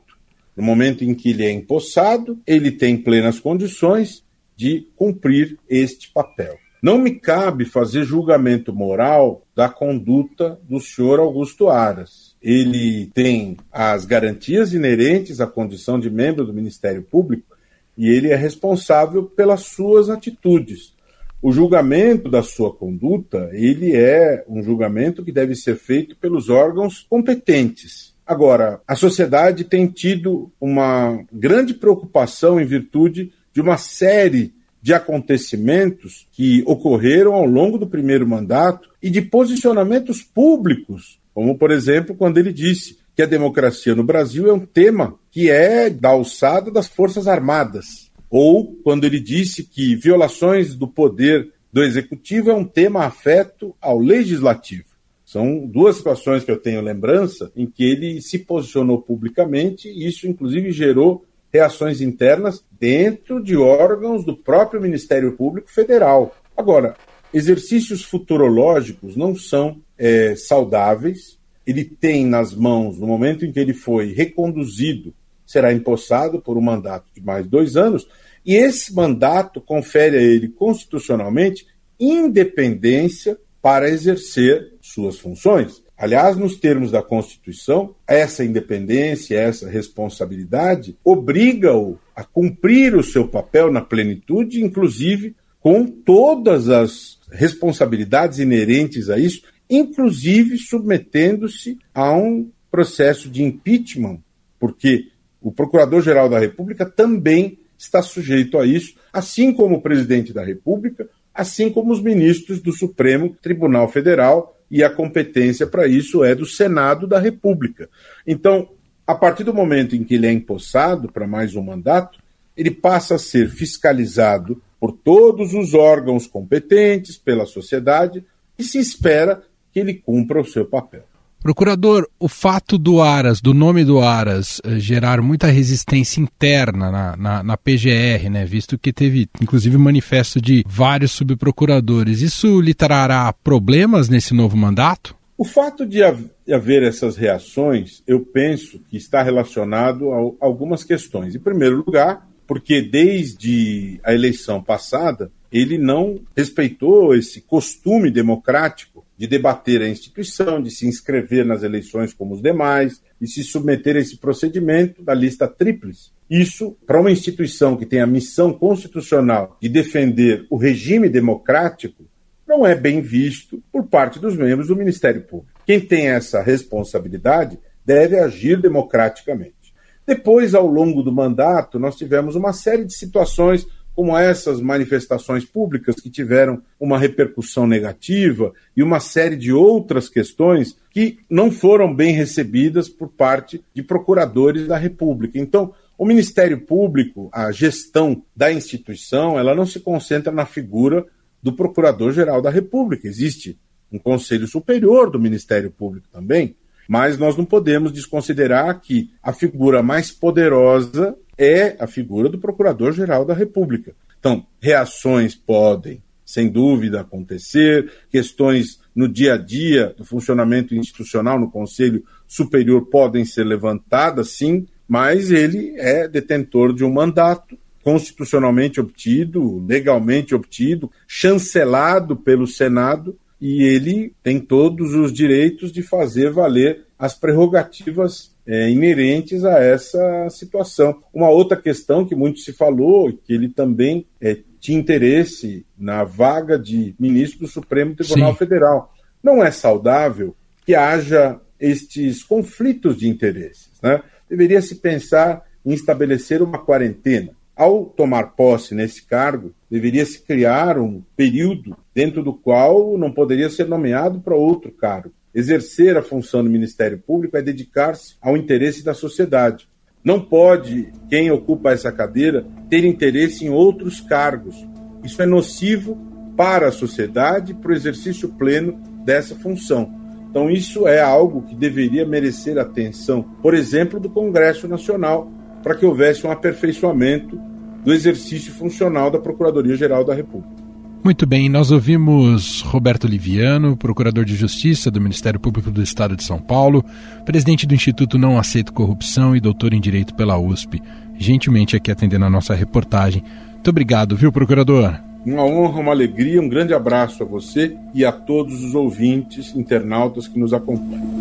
No 0.60 0.66
momento 0.66 1.02
em 1.02 1.14
que 1.14 1.30
ele 1.30 1.46
é 1.46 1.50
empossado, 1.50 2.38
ele 2.46 2.70
tem 2.70 2.94
plenas 2.94 3.40
condições 3.40 4.22
de 4.54 4.86
cumprir 4.94 5.58
este 5.66 6.12
papel. 6.12 6.58
Não 6.82 6.98
me 6.98 7.12
cabe 7.12 7.64
fazer 7.64 8.04
julgamento 8.04 8.70
moral 8.70 9.42
da 9.56 9.70
conduta 9.70 10.60
do 10.68 10.78
senhor 10.78 11.18
Augusto 11.18 11.70
Aras. 11.70 12.36
Ele 12.42 13.10
tem 13.14 13.56
as 13.72 14.04
garantias 14.04 14.74
inerentes 14.74 15.40
à 15.40 15.46
condição 15.46 15.98
de 15.98 16.10
membro 16.10 16.44
do 16.44 16.52
Ministério 16.52 17.02
Público 17.02 17.56
e 17.96 18.10
ele 18.10 18.28
é 18.28 18.36
responsável 18.36 19.22
pelas 19.24 19.62
suas 19.62 20.10
atitudes. 20.10 20.92
O 21.40 21.52
julgamento 21.52 22.28
da 22.28 22.42
sua 22.42 22.70
conduta, 22.70 23.48
ele 23.54 23.96
é 23.96 24.44
um 24.46 24.62
julgamento 24.62 25.24
que 25.24 25.32
deve 25.32 25.54
ser 25.54 25.76
feito 25.76 26.14
pelos 26.16 26.50
órgãos 26.50 27.06
competentes. 27.08 28.09
Agora, 28.30 28.80
a 28.86 28.94
sociedade 28.94 29.64
tem 29.64 29.88
tido 29.88 30.52
uma 30.60 31.20
grande 31.32 31.74
preocupação 31.74 32.60
em 32.60 32.64
virtude 32.64 33.32
de 33.52 33.60
uma 33.60 33.76
série 33.76 34.54
de 34.80 34.94
acontecimentos 34.94 36.28
que 36.30 36.62
ocorreram 36.64 37.34
ao 37.34 37.44
longo 37.44 37.76
do 37.76 37.88
primeiro 37.88 38.24
mandato 38.28 38.88
e 39.02 39.10
de 39.10 39.20
posicionamentos 39.20 40.22
públicos, 40.22 41.18
como, 41.34 41.58
por 41.58 41.72
exemplo, 41.72 42.14
quando 42.14 42.38
ele 42.38 42.52
disse 42.52 42.98
que 43.16 43.22
a 43.22 43.26
democracia 43.26 43.96
no 43.96 44.04
Brasil 44.04 44.48
é 44.48 44.52
um 44.52 44.64
tema 44.64 45.18
que 45.28 45.50
é 45.50 45.90
da 45.90 46.10
alçada 46.10 46.70
das 46.70 46.86
Forças 46.86 47.26
Armadas, 47.26 48.12
ou 48.30 48.76
quando 48.84 49.02
ele 49.02 49.18
disse 49.18 49.64
que 49.64 49.96
violações 49.96 50.76
do 50.76 50.86
poder 50.86 51.52
do 51.72 51.82
executivo 51.82 52.48
é 52.48 52.54
um 52.54 52.64
tema 52.64 53.04
afeto 53.04 53.74
ao 53.80 53.98
legislativo. 53.98 54.89
São 55.30 55.64
duas 55.64 55.94
situações 55.94 56.42
que 56.42 56.50
eu 56.50 56.58
tenho 56.58 56.80
lembrança 56.80 57.52
em 57.54 57.64
que 57.64 57.84
ele 57.84 58.20
se 58.20 58.36
posicionou 58.36 59.00
publicamente 59.00 59.88
e 59.88 60.04
isso, 60.04 60.26
inclusive, 60.26 60.72
gerou 60.72 61.24
reações 61.52 62.00
internas 62.00 62.64
dentro 62.80 63.40
de 63.40 63.56
órgãos 63.56 64.24
do 64.24 64.36
próprio 64.36 64.80
Ministério 64.80 65.36
Público 65.36 65.70
Federal. 65.70 66.34
Agora, 66.56 66.96
exercícios 67.32 68.02
futurológicos 68.02 69.14
não 69.14 69.36
são 69.36 69.80
é, 69.96 70.34
saudáveis. 70.34 71.38
Ele 71.64 71.84
tem 71.84 72.26
nas 72.26 72.52
mãos, 72.52 72.98
no 72.98 73.06
momento 73.06 73.46
em 73.46 73.52
que 73.52 73.60
ele 73.60 73.72
foi 73.72 74.12
reconduzido, 74.12 75.14
será 75.46 75.72
empossado 75.72 76.40
por 76.40 76.58
um 76.58 76.60
mandato 76.60 77.06
de 77.14 77.20
mais 77.20 77.46
dois 77.46 77.76
anos, 77.76 78.08
e 78.44 78.56
esse 78.56 78.92
mandato 78.92 79.60
confere 79.60 80.16
a 80.16 80.22
ele 80.22 80.48
constitucionalmente 80.48 81.68
independência 82.00 83.38
para 83.62 83.88
exercer 83.88 84.74
suas 84.80 85.18
funções. 85.18 85.82
Aliás, 85.96 86.36
nos 86.36 86.56
termos 86.56 86.90
da 86.90 87.02
Constituição, 87.02 87.94
essa 88.06 88.42
independência, 88.42 89.38
essa 89.38 89.68
responsabilidade 89.68 90.96
obriga-o 91.04 91.98
a 92.16 92.24
cumprir 92.24 92.96
o 92.96 93.02
seu 93.02 93.28
papel 93.28 93.70
na 93.70 93.82
plenitude, 93.82 94.64
inclusive 94.64 95.36
com 95.60 95.86
todas 95.86 96.70
as 96.70 97.18
responsabilidades 97.30 98.38
inerentes 98.38 99.10
a 99.10 99.18
isso, 99.18 99.42
inclusive 99.68 100.56
submetendo-se 100.56 101.78
a 101.94 102.14
um 102.16 102.50
processo 102.70 103.28
de 103.28 103.42
impeachment, 103.42 104.20
porque 104.58 105.08
o 105.40 105.52
Procurador-Geral 105.52 106.28
da 106.28 106.38
República 106.38 106.86
também 106.86 107.58
está 107.78 108.02
sujeito 108.02 108.58
a 108.58 108.66
isso, 108.66 108.94
assim 109.12 109.52
como 109.52 109.76
o 109.76 109.82
presidente 109.82 110.32
da 110.32 110.44
República, 110.44 111.08
assim 111.34 111.70
como 111.70 111.92
os 111.92 112.02
ministros 112.02 112.60
do 112.60 112.72
Supremo 112.72 113.36
Tribunal 113.40 113.88
Federal 113.88 114.56
e 114.70 114.84
a 114.84 114.90
competência 114.90 115.66
para 115.66 115.86
isso 115.86 116.22
é 116.22 116.34
do 116.34 116.46
Senado 116.46 117.06
da 117.06 117.18
República. 117.18 117.88
Então, 118.26 118.68
a 119.06 119.14
partir 119.14 119.42
do 119.42 119.52
momento 119.52 119.96
em 119.96 120.04
que 120.04 120.14
ele 120.14 120.26
é 120.26 120.32
empossado 120.32 121.10
para 121.10 121.26
mais 121.26 121.56
um 121.56 121.62
mandato, 121.62 122.20
ele 122.56 122.70
passa 122.70 123.16
a 123.16 123.18
ser 123.18 123.48
fiscalizado 123.48 124.62
por 124.78 124.92
todos 124.92 125.52
os 125.52 125.74
órgãos 125.74 126.26
competentes, 126.26 127.18
pela 127.18 127.46
sociedade, 127.46 128.24
e 128.58 128.62
se 128.62 128.78
espera 128.78 129.42
que 129.72 129.80
ele 129.80 129.94
cumpra 129.94 130.40
o 130.40 130.44
seu 130.44 130.64
papel. 130.64 131.09
Procurador, 131.42 132.06
o 132.18 132.28
fato 132.28 132.76
do 132.76 133.00
Aras, 133.00 133.40
do 133.40 133.54
nome 133.54 133.82
do 133.82 133.98
Aras, 134.00 134.60
eh, 134.62 134.78
gerar 134.78 135.22
muita 135.22 135.46
resistência 135.46 136.20
interna 136.20 136.90
na, 136.90 137.16
na, 137.16 137.42
na, 137.42 137.56
PGR, 137.56 138.28
né, 138.30 138.44
visto 138.44 138.78
que 138.78 138.92
teve 138.92 139.26
inclusive 139.40 139.78
manifesto 139.78 140.38
de 140.38 140.62
vários 140.68 141.12
subprocuradores, 141.12 142.20
isso 142.20 142.60
lhe 142.60 142.74
trará 142.74 143.32
problemas 143.32 144.10
nesse 144.10 144.34
novo 144.34 144.54
mandato? 144.54 145.16
O 145.38 145.44
fato 145.44 145.86
de 145.86 146.02
haver 146.02 146.82
essas 146.82 147.16
reações, 147.16 148.02
eu 148.06 148.20
penso 148.20 148.78
que 148.90 148.98
está 148.98 149.22
relacionado 149.22 150.12
a 150.12 150.44
algumas 150.44 150.84
questões. 150.84 151.34
Em 151.34 151.40
primeiro 151.40 151.76
lugar, 151.76 152.28
porque 152.46 152.82
desde 152.82 153.98
a 154.04 154.12
eleição 154.12 154.62
passada, 154.62 155.32
ele 155.50 155.78
não 155.78 156.20
respeitou 156.36 157.14
esse 157.14 157.40
costume 157.40 158.10
democrático 158.10 158.99
de 159.20 159.26
debater 159.26 159.82
a 159.82 159.86
instituição, 159.86 160.62
de 160.62 160.70
se 160.70 160.88
inscrever 160.88 161.44
nas 161.44 161.62
eleições 161.62 162.14
como 162.14 162.32
os 162.32 162.40
demais 162.40 163.02
e 163.20 163.26
se 163.26 163.44
submeter 163.44 163.94
a 163.94 163.98
esse 163.98 164.16
procedimento 164.16 165.02
da 165.02 165.12
lista 165.12 165.46
tríplice. 165.46 166.08
Isso, 166.30 166.74
para 166.86 166.98
uma 166.98 167.10
instituição 167.10 167.76
que 167.76 167.84
tem 167.84 168.00
a 168.00 168.06
missão 168.06 168.50
constitucional 168.50 169.58
de 169.60 169.68
defender 169.68 170.46
o 170.48 170.56
regime 170.56 171.06
democrático, 171.06 172.06
não 172.48 172.66
é 172.66 172.74
bem 172.74 173.02
visto 173.02 173.62
por 173.70 173.86
parte 173.88 174.18
dos 174.18 174.34
membros 174.34 174.68
do 174.68 174.76
Ministério 174.76 175.20
Público. 175.20 175.60
Quem 175.66 175.78
tem 175.78 176.08
essa 176.08 176.40
responsabilidade 176.40 177.58
deve 177.84 178.18
agir 178.18 178.58
democraticamente. 178.58 179.74
Depois, 180.06 180.54
ao 180.54 180.66
longo 180.66 181.02
do 181.02 181.12
mandato, 181.12 181.78
nós 181.78 181.94
tivemos 181.94 182.36
uma 182.36 182.54
série 182.54 182.86
de 182.86 182.94
situações 182.94 183.66
como 183.94 184.16
essas 184.16 184.60
manifestações 184.60 185.44
públicas 185.44 185.96
que 185.96 186.08
tiveram 186.08 186.62
uma 186.78 186.98
repercussão 186.98 187.66
negativa 187.66 188.52
e 188.76 188.82
uma 188.82 189.00
série 189.00 189.36
de 189.36 189.52
outras 189.52 190.08
questões 190.08 190.76
que 190.90 191.18
não 191.28 191.50
foram 191.50 191.94
bem 191.94 192.12
recebidas 192.12 192.88
por 192.88 193.08
parte 193.08 193.62
de 193.74 193.82
procuradores 193.82 194.66
da 194.66 194.76
República. 194.76 195.38
Então, 195.38 195.74
o 195.98 196.06
Ministério 196.06 196.60
Público, 196.60 197.28
a 197.32 197.52
gestão 197.52 198.22
da 198.34 198.50
instituição, 198.50 199.38
ela 199.38 199.54
não 199.54 199.66
se 199.66 199.80
concentra 199.80 200.32
na 200.32 200.46
figura 200.46 201.04
do 201.42 201.52
Procurador-Geral 201.52 202.40
da 202.40 202.50
República. 202.50 203.06
Existe 203.06 203.58
um 203.92 203.98
Conselho 203.98 204.46
Superior 204.46 205.10
do 205.10 205.18
Ministério 205.18 205.70
Público 205.70 206.08
também, 206.10 206.56
mas 206.88 207.18
nós 207.18 207.36
não 207.36 207.44
podemos 207.44 207.92
desconsiderar 207.92 208.80
que 208.80 209.10
a 209.22 209.32
figura 209.32 209.82
mais 209.82 210.10
poderosa 210.10 211.16
é 211.40 211.74
a 211.80 211.86
figura 211.86 212.28
do 212.28 212.38
Procurador-Geral 212.38 213.24
da 213.24 213.34
República. 213.34 213.94
Então, 214.18 214.46
reações 214.60 215.34
podem 215.34 216.02
sem 216.30 216.48
dúvida, 216.48 217.00
acontecer, 217.00 217.90
questões 218.08 218.78
no 218.94 219.08
dia 219.08 219.34
a 219.34 219.36
dia 219.36 219.92
do 219.98 220.04
funcionamento 220.04 220.76
institucional 220.76 221.40
no 221.40 221.50
Conselho 221.50 222.04
Superior 222.28 222.86
podem 222.86 223.24
ser 223.24 223.42
levantadas, 223.42 224.30
sim, 224.30 224.64
mas 224.86 225.32
ele 225.32 225.74
é 225.76 226.06
detentor 226.06 226.72
de 226.72 226.84
um 226.84 226.92
mandato 226.92 227.58
constitucionalmente 227.82 228.80
obtido, 228.80 229.64
legalmente 229.66 230.32
obtido, 230.32 230.88
chancelado 231.08 232.16
pelo 232.16 232.46
Senado, 232.46 233.18
e 233.40 233.64
ele 233.64 234.12
tem 234.22 234.38
todos 234.38 234.94
os 234.94 235.12
direitos 235.12 235.72
de 235.72 235.82
fazer 235.82 236.30
valer 236.30 236.84
as 236.96 237.12
prerrogativas 237.12 238.29
é, 238.46 238.70
inerentes 238.70 239.44
a 239.44 239.58
essa 239.58 240.28
situação. 240.30 241.02
Uma 241.12 241.28
outra 241.28 241.56
questão 241.56 242.04
que 242.04 242.14
muito 242.14 242.40
se 242.40 242.52
falou, 242.52 243.12
que 243.12 243.32
ele 243.32 243.48
também 243.48 244.06
é, 244.20 244.38
tinha 244.58 244.78
interesse 244.78 245.64
na 245.78 246.04
vaga 246.04 246.58
de 246.58 246.94
ministro 246.98 247.40
do 247.40 247.48
Supremo 247.48 247.94
Tribunal 247.94 248.32
Sim. 248.32 248.38
Federal. 248.38 248.94
Não 249.22 249.42
é 249.42 249.50
saudável 249.50 250.34
que 250.64 250.74
haja 250.74 251.40
estes 251.58 252.22
conflitos 252.22 252.96
de 252.96 253.08
interesses. 253.08 253.70
Né? 253.82 254.02
Deveria 254.28 254.62
se 254.62 254.76
pensar 254.76 255.44
em 255.64 255.72
estabelecer 255.72 256.42
uma 256.42 256.58
quarentena 256.58 257.32
ao 257.60 257.84
tomar 257.84 258.34
posse 258.34 258.74
nesse 258.74 259.02
cargo, 259.02 259.52
deveria 259.70 260.06
se 260.06 260.22
criar 260.22 260.78
um 260.78 261.02
período 261.14 261.76
dentro 261.94 262.22
do 262.22 262.32
qual 262.32 262.96
não 262.96 263.12
poderia 263.12 263.50
ser 263.50 263.66
nomeado 263.66 264.18
para 264.18 264.34
outro 264.34 264.72
cargo. 264.72 265.12
Exercer 265.34 265.96
a 265.96 266.02
função 266.02 266.42
do 266.42 266.50
Ministério 266.50 266.98
Público 266.98 267.36
é 267.36 267.42
dedicar-se 267.42 268.16
ao 268.20 268.36
interesse 268.36 268.84
da 268.84 268.94
sociedade. 268.94 269.68
Não 270.02 270.20
pode 270.20 270.92
quem 271.08 271.30
ocupa 271.30 271.70
essa 271.70 271.92
cadeira 271.92 272.44
ter 272.68 272.84
interesse 272.84 273.44
em 273.44 273.50
outros 273.50 274.00
cargos. 274.00 274.56
Isso 275.04 275.22
é 275.22 275.26
nocivo 275.26 275.96
para 276.36 276.68
a 276.68 276.72
sociedade 276.72 277.52
e 277.52 277.54
para 277.54 277.70
o 277.70 277.74
exercício 277.74 278.30
pleno 278.30 278.72
dessa 279.04 279.34
função. 279.36 279.94
Então, 280.30 280.50
isso 280.50 280.86
é 280.86 281.00
algo 281.00 281.42
que 281.42 281.54
deveria 281.54 282.06
merecer 282.06 282.56
atenção, 282.56 283.22
por 283.42 283.52
exemplo, 283.52 284.00
do 284.00 284.08
Congresso 284.08 284.66
Nacional, 284.66 285.30
para 285.62 285.74
que 285.74 285.84
houvesse 285.84 286.26
um 286.26 286.30
aperfeiçoamento 286.30 287.36
do 287.84 287.92
exercício 287.92 288.52
funcional 288.52 289.10
da 289.10 289.18
Procuradoria-Geral 289.18 290.04
da 290.04 290.14
República. 290.14 290.59
Muito 291.02 291.26
bem, 291.26 291.48
nós 291.48 291.70
ouvimos 291.70 292.60
Roberto 292.60 293.06
Liviano, 293.06 293.74
procurador 293.74 294.22
de 294.22 294.36
Justiça 294.36 294.90
do 294.90 295.00
Ministério 295.00 295.40
Público 295.40 295.70
do 295.70 295.82
Estado 295.82 296.14
de 296.14 296.22
São 296.22 296.38
Paulo, 296.38 296.84
presidente 297.24 297.66
do 297.66 297.74
Instituto 297.74 298.18
Não 298.18 298.38
Aceito 298.38 298.70
Corrupção 298.70 299.34
e 299.34 299.40
doutor 299.40 299.72
em 299.72 299.80
Direito 299.80 300.14
pela 300.14 300.38
USP, 300.38 300.82
gentilmente 301.18 301.74
aqui 301.74 301.90
atendendo 301.90 302.26
a 302.26 302.30
nossa 302.30 302.54
reportagem. 302.54 303.24
Muito 303.54 303.70
obrigado, 303.70 304.14
viu, 304.14 304.30
procurador? 304.30 304.94
Uma 305.24 305.42
honra, 305.44 305.80
uma 305.80 305.92
alegria, 305.92 306.40
um 306.40 306.48
grande 306.48 306.74
abraço 306.74 307.22
a 307.22 307.26
você 307.26 307.76
e 307.94 308.04
a 308.04 308.12
todos 308.12 308.62
os 308.62 308.74
ouvintes, 308.74 309.56
internautas 309.56 310.28
que 310.28 310.38
nos 310.38 310.52
acompanham. 310.52 311.19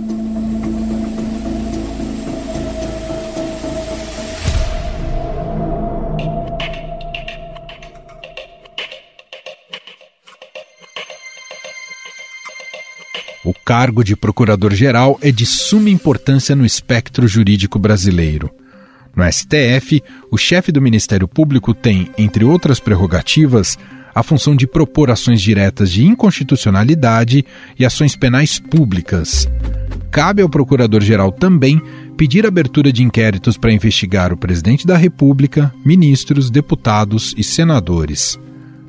Cargo 13.69 14.03
de 14.03 14.15
procurador-geral 14.15 15.19
é 15.21 15.31
de 15.31 15.45
suma 15.45 15.91
importância 15.91 16.55
no 16.55 16.65
espectro 16.65 17.27
jurídico 17.27 17.77
brasileiro. 17.77 18.49
No 19.15 19.23
STF, 19.31 20.01
o 20.31 20.39
chefe 20.39 20.71
do 20.71 20.81
Ministério 20.81 21.27
Público 21.27 21.71
tem, 21.71 22.09
entre 22.17 22.43
outras 22.43 22.79
prerrogativas, 22.79 23.77
a 24.15 24.23
função 24.23 24.55
de 24.55 24.65
propor 24.65 25.11
ações 25.11 25.39
diretas 25.39 25.91
de 25.91 26.03
inconstitucionalidade 26.03 27.45
e 27.77 27.85
ações 27.85 28.15
penais 28.15 28.57
públicas. 28.57 29.47
Cabe 30.09 30.41
ao 30.41 30.49
procurador-geral 30.49 31.31
também 31.31 31.79
pedir 32.17 32.47
abertura 32.47 32.91
de 32.91 33.03
inquéritos 33.03 33.55
para 33.55 33.71
investigar 33.71 34.33
o 34.33 34.37
presidente 34.37 34.87
da 34.87 34.97
República, 34.97 35.71
ministros, 35.85 36.49
deputados 36.49 37.35
e 37.37 37.43
senadores. 37.43 38.35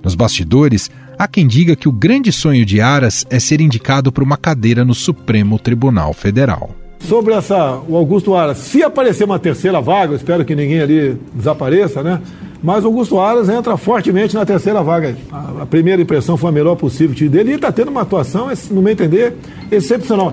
Nos 0.03 0.15
bastidores, 0.15 0.91
Há 1.21 1.29
quem 1.29 1.47
diga 1.47 1.77
que 1.77 1.87
o 1.87 1.93
grande 1.93 2.33
sonho 2.33 2.65
de 2.65 2.81
Aras 2.81 3.27
é 3.29 3.39
ser 3.39 3.61
indicado 3.61 4.11
para 4.11 4.25
uma 4.25 4.39
cadeira 4.39 4.87
no 4.87 4.95
Supremo 4.95 5.59
Tribunal 5.59 6.15
Federal. 6.15 6.75
Sobre 7.01 7.35
essa, 7.35 7.79
o 7.87 7.95
Augusto 7.95 8.35
Aras, 8.35 8.57
se 8.57 8.83
aparecer 8.83 9.25
uma 9.25 9.39
terceira 9.39 9.83
vaga, 9.83 10.15
eu 10.15 10.17
espero 10.17 10.47
que 10.47 10.57
ninguém 10.57 10.81
ali 10.81 11.21
desapareça, 11.35 12.03
né? 12.03 12.23
Mas 12.63 12.85
o 12.85 12.87
Augusto 12.87 13.21
Aras 13.21 13.51
entra 13.51 13.77
fortemente 13.77 14.35
na 14.35 14.47
terceira 14.47 14.83
vaga. 14.83 15.15
A, 15.31 15.65
a 15.65 15.67
primeira 15.67 16.01
impressão 16.01 16.39
foi 16.39 16.49
a 16.49 16.53
melhor 16.53 16.75
possível 16.77 17.29
dele 17.29 17.51
e 17.53 17.55
está 17.57 17.71
tendo 17.71 17.91
uma 17.91 18.01
atuação, 18.01 18.49
no 18.71 18.81
meu 18.81 18.91
entender, 18.91 19.37
excepcional. 19.71 20.33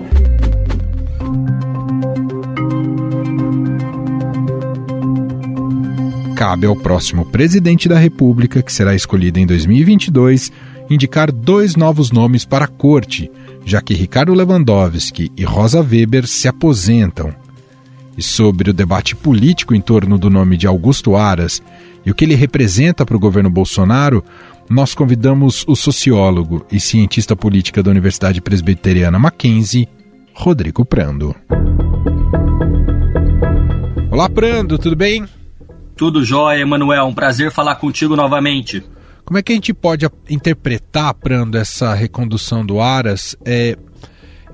Cabe 6.34 6.66
ao 6.66 6.74
próximo 6.74 7.26
presidente 7.26 7.90
da 7.90 7.98
República, 7.98 8.62
que 8.62 8.72
será 8.72 8.94
escolhido 8.94 9.38
em 9.38 9.46
2022, 9.46 10.50
indicar 10.88 11.30
dois 11.30 11.76
novos 11.76 12.10
nomes 12.10 12.44
para 12.44 12.64
a 12.64 12.68
corte, 12.68 13.30
já 13.64 13.80
que 13.80 13.94
Ricardo 13.94 14.34
Lewandowski 14.34 15.30
e 15.36 15.44
Rosa 15.44 15.80
Weber 15.80 16.26
se 16.26 16.48
aposentam. 16.48 17.34
E 18.16 18.22
sobre 18.22 18.70
o 18.70 18.74
debate 18.74 19.14
político 19.14 19.74
em 19.74 19.80
torno 19.80 20.18
do 20.18 20.28
nome 20.28 20.56
de 20.56 20.66
Augusto 20.66 21.16
Aras 21.16 21.62
e 22.04 22.10
o 22.10 22.14
que 22.14 22.24
ele 22.24 22.34
representa 22.34 23.04
para 23.04 23.16
o 23.16 23.20
governo 23.20 23.50
Bolsonaro, 23.50 24.24
nós 24.68 24.94
convidamos 24.94 25.64
o 25.68 25.76
sociólogo 25.76 26.66
e 26.70 26.80
cientista 26.80 27.36
política 27.36 27.82
da 27.82 27.90
Universidade 27.90 28.40
Presbiteriana 28.40 29.18
Mackenzie, 29.18 29.88
Rodrigo 30.34 30.84
Prando. 30.84 31.34
Olá, 34.10 34.28
Prando, 34.28 34.78
tudo 34.78 34.96
bem? 34.96 35.24
Tudo 35.94 36.24
jóia, 36.24 36.60
Emanuel. 36.60 37.06
Um 37.06 37.14
prazer 37.14 37.50
falar 37.50 37.76
contigo 37.76 38.16
novamente. 38.16 38.84
Como 39.28 39.36
é 39.36 39.42
que 39.42 39.52
a 39.52 39.54
gente 39.56 39.74
pode 39.74 40.08
interpretar, 40.30 41.12
Prando, 41.12 41.58
essa 41.58 41.92
recondução 41.92 42.64
do 42.64 42.80
Aras? 42.80 43.36
É, 43.44 43.76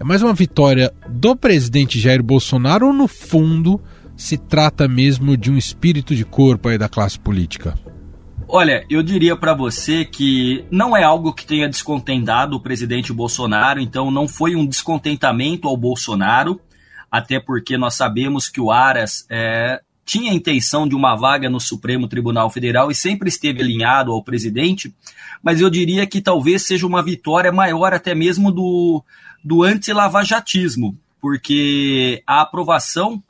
é 0.01 0.03
mais 0.03 0.21
uma 0.21 0.35
vitória 0.35 0.93
do 1.09 1.37
presidente 1.37 2.01
Jair 2.01 2.21
Bolsonaro 2.21 2.89
ou, 2.89 2.93
no 2.93 3.07
fundo, 3.07 3.81
se 4.17 4.37
trata 4.37 4.89
mesmo 4.89 5.37
de 5.37 5.49
um 5.49 5.57
espírito 5.57 6.13
de 6.13 6.25
corpo 6.25 6.69
aí 6.69 6.77
da 6.77 6.89
classe 6.89 7.17
política? 7.17 7.79
Olha, 8.49 8.85
eu 8.91 9.01
diria 9.01 9.37
para 9.37 9.55
você 9.55 10.05
que 10.05 10.65
não 10.73 10.97
é 10.97 11.05
algo 11.05 11.33
que 11.33 11.47
tenha 11.47 11.69
descontentado 11.69 12.57
o 12.57 12.61
presidente 12.61 13.13
Bolsonaro, 13.13 13.79
então 13.79 14.11
não 14.11 14.27
foi 14.27 14.57
um 14.57 14.67
descontentamento 14.67 15.69
ao 15.69 15.77
Bolsonaro, 15.77 16.61
até 17.09 17.39
porque 17.39 17.79
nós 17.79 17.95
sabemos 17.95 18.49
que 18.49 18.61
o 18.61 18.73
Aras 18.73 19.25
é, 19.31 19.81
tinha 20.05 20.33
a 20.33 20.35
intenção 20.35 20.87
de 20.87 20.95
uma 20.95 21.17
vaga 21.17 21.49
no 21.49 21.59
Supremo 21.59 22.07
Tribunal 22.07 22.51
Federal 22.51 22.91
e 22.91 22.95
sempre 22.95 23.29
esteve 23.29 23.63
alinhado 23.63 24.13
ao 24.13 24.23
presidente, 24.23 24.95
mas 25.43 25.61
eu 25.61 25.71
diria 25.71 26.07
que 26.07 26.21
talvez 26.21 26.67
seja 26.67 26.87
uma 26.87 27.03
vitória 27.03 27.51
maior 27.51 27.95
até 27.95 28.15
mesmo 28.15 28.53
do, 28.53 29.03
do 29.43 29.63
anti-lavajatismo, 29.63 30.97
porque 31.21 32.23
a 32.27 32.43
aprovação, 32.43 33.23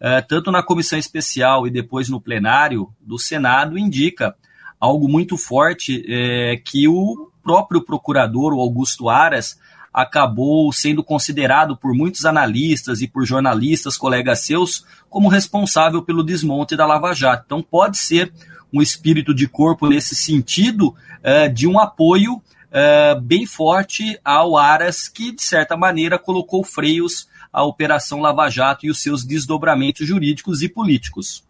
eh, 0.00 0.22
tanto 0.22 0.50
na 0.50 0.62
comissão 0.62 0.98
especial 0.98 1.66
e 1.66 1.70
depois 1.70 2.08
no 2.08 2.20
plenário 2.20 2.88
do 3.00 3.18
Senado, 3.18 3.78
indica 3.78 4.34
algo 4.80 5.08
muito 5.08 5.36
forte 5.36 6.04
eh, 6.08 6.60
que 6.64 6.88
o 6.88 7.30
próprio 7.42 7.82
procurador, 7.82 8.54
o 8.54 8.60
Augusto 8.60 9.08
Aras, 9.08 9.58
acabou 9.92 10.72
sendo 10.72 11.04
considerado 11.04 11.76
por 11.76 11.94
muitos 11.94 12.24
analistas 12.24 13.02
e 13.02 13.08
por 13.08 13.26
jornalistas, 13.26 13.96
colegas 13.96 14.40
seus, 14.40 14.84
como 15.10 15.28
responsável 15.28 16.02
pelo 16.02 16.22
desmonte 16.22 16.76
da 16.76 16.86
Lava 16.86 17.12
Jato. 17.12 17.44
Então, 17.46 17.62
pode 17.62 17.98
ser 17.98 18.32
um 18.72 18.80
espírito 18.80 19.34
de 19.34 19.46
corpo 19.46 19.88
nesse 19.88 20.14
sentido 20.14 20.88
uh, 20.88 21.52
de 21.52 21.66
um 21.66 21.78
apoio 21.78 22.34
uh, 22.34 23.20
bem 23.20 23.44
forte 23.44 24.18
ao 24.24 24.56
Aras, 24.56 25.08
que, 25.08 25.32
de 25.32 25.42
certa 25.42 25.76
maneira, 25.76 26.18
colocou 26.18 26.64
freios 26.64 27.28
à 27.52 27.62
Operação 27.62 28.20
Lava 28.20 28.48
Jato 28.48 28.86
e 28.86 28.90
os 28.90 29.02
seus 29.02 29.24
desdobramentos 29.24 30.06
jurídicos 30.06 30.62
e 30.62 30.68
políticos. 30.68 31.44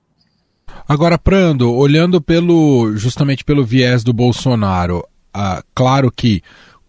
Agora, 0.88 1.16
Prando, 1.16 1.72
olhando 1.72 2.20
pelo 2.20 2.96
justamente 2.96 3.44
pelo 3.44 3.64
viés 3.64 4.02
do 4.02 4.12
Bolsonaro, 4.12 5.06
uh, 5.36 5.62
claro 5.74 6.10
que 6.10 6.42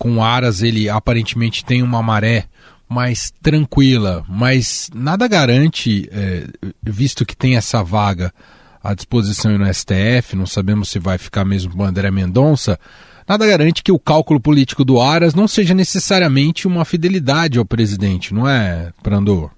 com 0.04 0.22
Aras 0.22 0.62
ele 0.62 0.90
aparentemente 0.90 1.64
tem 1.64 1.82
uma 1.82 2.04
maré 2.04 2.48
mais 2.90 3.32
tranquila, 3.42 4.26
mas 4.28 4.90
nada 4.94 5.30
garante, 5.30 6.10
é, 6.12 6.46
visto 6.84 7.26
que 7.26 7.38
tem 7.38 7.56
essa 7.56 7.82
vaga 7.82 8.34
à 8.84 8.94
disposição 8.94 9.58
no 9.58 9.74
STF, 9.74 10.36
não 10.36 10.46
sabemos 10.46 10.90
se 10.90 11.00
vai 11.00 11.18
ficar 11.18 11.46
mesmo 11.46 11.74
com 11.74 11.86
André 11.86 12.12
Mendonça, 12.12 12.78
nada 13.26 13.48
garante 13.48 13.82
que 13.82 13.94
o 13.94 13.98
cálculo 13.98 14.42
político 14.42 14.84
do 14.84 15.00
Aras 15.00 15.34
não 15.34 15.48
seja 15.48 15.74
necessariamente 15.74 16.68
uma 16.68 16.84
fidelidade 16.84 17.58
ao 17.58 17.64
presidente, 17.64 18.34
não 18.34 18.46
é, 18.46 18.92
Prandor? 19.02 19.52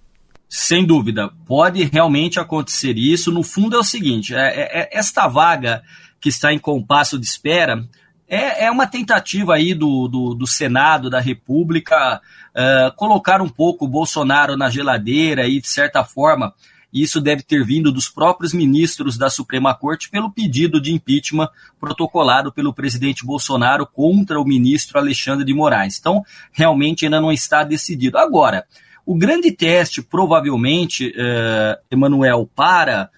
Sem 0.47 0.85
dúvida, 0.85 1.31
pode 1.47 1.83
realmente 1.85 2.39
acontecer 2.39 2.99
isso. 2.99 3.31
No 3.31 3.41
fundo 3.41 3.75
é 3.75 3.79
o 3.79 3.83
seguinte: 3.83 4.35
é, 4.35 4.37
é, 4.37 4.81
é 4.81 4.89
esta 4.91 5.27
vaga 5.27 5.81
que 6.21 6.29
está 6.29 6.53
em 6.53 6.59
compasso 6.59 7.17
de 7.19 7.25
espera 7.25 7.83
é, 8.27 8.65
é 8.65 8.71
uma 8.71 8.87
tentativa 8.87 9.55
aí 9.55 9.73
do, 9.73 10.07
do, 10.07 10.33
do 10.33 10.47
Senado, 10.47 11.09
da 11.09 11.19
República, 11.19 12.21
uh, 12.55 12.95
colocar 12.95 13.41
um 13.41 13.49
pouco 13.49 13.85
o 13.85 13.87
Bolsonaro 13.87 14.57
na 14.57 14.69
geladeira 14.69 15.47
e, 15.47 15.61
de 15.61 15.67
certa 15.67 16.03
forma, 16.03 16.53
isso 16.91 17.19
deve 17.19 17.43
ter 17.43 17.63
vindo 17.63 17.91
dos 17.91 18.07
próprios 18.07 18.53
ministros 18.53 19.17
da 19.17 19.29
Suprema 19.29 19.75
Corte 19.75 20.09
pelo 20.09 20.31
pedido 20.31 20.79
de 20.79 20.93
impeachment 20.93 21.49
protocolado 21.79 22.53
pelo 22.53 22.73
presidente 22.73 23.25
Bolsonaro 23.25 23.85
contra 23.85 24.39
o 24.39 24.45
ministro 24.45 24.97
Alexandre 24.97 25.45
de 25.45 25.53
Moraes. 25.53 25.99
Então, 25.99 26.23
realmente 26.51 27.05
ainda 27.05 27.19
não 27.19 27.31
está 27.31 27.63
decidido. 27.63 28.17
Agora, 28.17 28.65
o 29.05 29.13
grande 29.13 29.51
teste, 29.51 30.01
provavelmente, 30.01 31.09
uh, 31.09 31.77
Emanuel, 31.91 32.49
para 32.55 33.09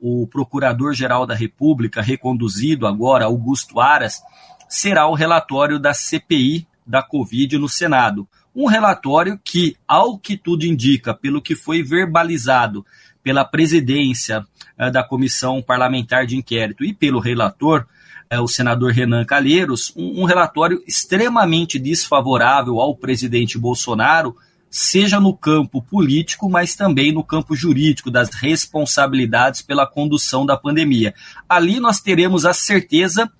o 0.00 0.26
Procurador-Geral 0.26 1.26
da 1.26 1.34
República, 1.34 2.02
reconduzido 2.02 2.86
agora, 2.86 3.26
Augusto 3.26 3.80
Aras, 3.80 4.22
será 4.68 5.06
o 5.06 5.14
relatório 5.14 5.78
da 5.78 5.94
CPI 5.94 6.66
da 6.86 7.02
Covid 7.02 7.58
no 7.58 7.68
Senado. 7.68 8.28
Um 8.54 8.66
relatório 8.66 9.38
que, 9.44 9.76
ao 9.86 10.18
que 10.18 10.36
tudo 10.36 10.64
indica, 10.64 11.12
pelo 11.12 11.42
que 11.42 11.54
foi 11.54 11.82
verbalizado 11.82 12.86
pela 13.22 13.44
presidência 13.44 14.46
eh, 14.78 14.90
da 14.90 15.02
Comissão 15.02 15.60
Parlamentar 15.60 16.26
de 16.26 16.36
Inquérito 16.36 16.84
e 16.84 16.94
pelo 16.94 17.18
relator, 17.18 17.84
eh, 18.30 18.40
o 18.40 18.46
senador 18.46 18.92
Renan 18.92 19.24
Calheiros, 19.24 19.92
um, 19.96 20.22
um 20.22 20.24
relatório 20.24 20.82
extremamente 20.86 21.78
desfavorável 21.78 22.80
ao 22.80 22.96
presidente 22.96 23.58
Bolsonaro, 23.58 24.36
seja 24.70 25.18
no 25.18 25.36
campo 25.36 25.82
político, 25.82 26.48
mas 26.48 26.76
também 26.76 27.12
no 27.12 27.24
campo 27.24 27.56
jurídico, 27.56 28.10
das 28.10 28.30
responsabilidades 28.30 29.60
pela 29.60 29.86
condução 29.86 30.46
da 30.46 30.56
pandemia. 30.56 31.14
Ali 31.48 31.80
nós 31.80 32.00
teremos 32.00 32.44
a 32.44 32.52
certeza 32.52 33.30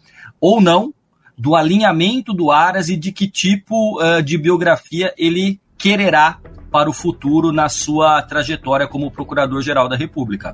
ou 0.41 0.61
não 0.61 0.93
do 1.37 1.55
alinhamento 1.55 2.33
do 2.33 2.51
Aras 2.51 2.89
e 2.89 2.97
de 2.97 3.13
que 3.13 3.29
tipo 3.29 4.01
uh, 4.01 4.23
de 4.23 4.39
biografia 4.39 5.13
ele 5.19 5.61
quererá 5.77 6.39
para 6.71 6.89
o 6.89 6.93
futuro 6.93 7.53
na 7.53 7.69
sua 7.69 8.23
trajetória 8.23 8.87
como 8.87 9.11
Procurador-Geral 9.11 9.89
da 9.89 9.97
República. 9.97 10.53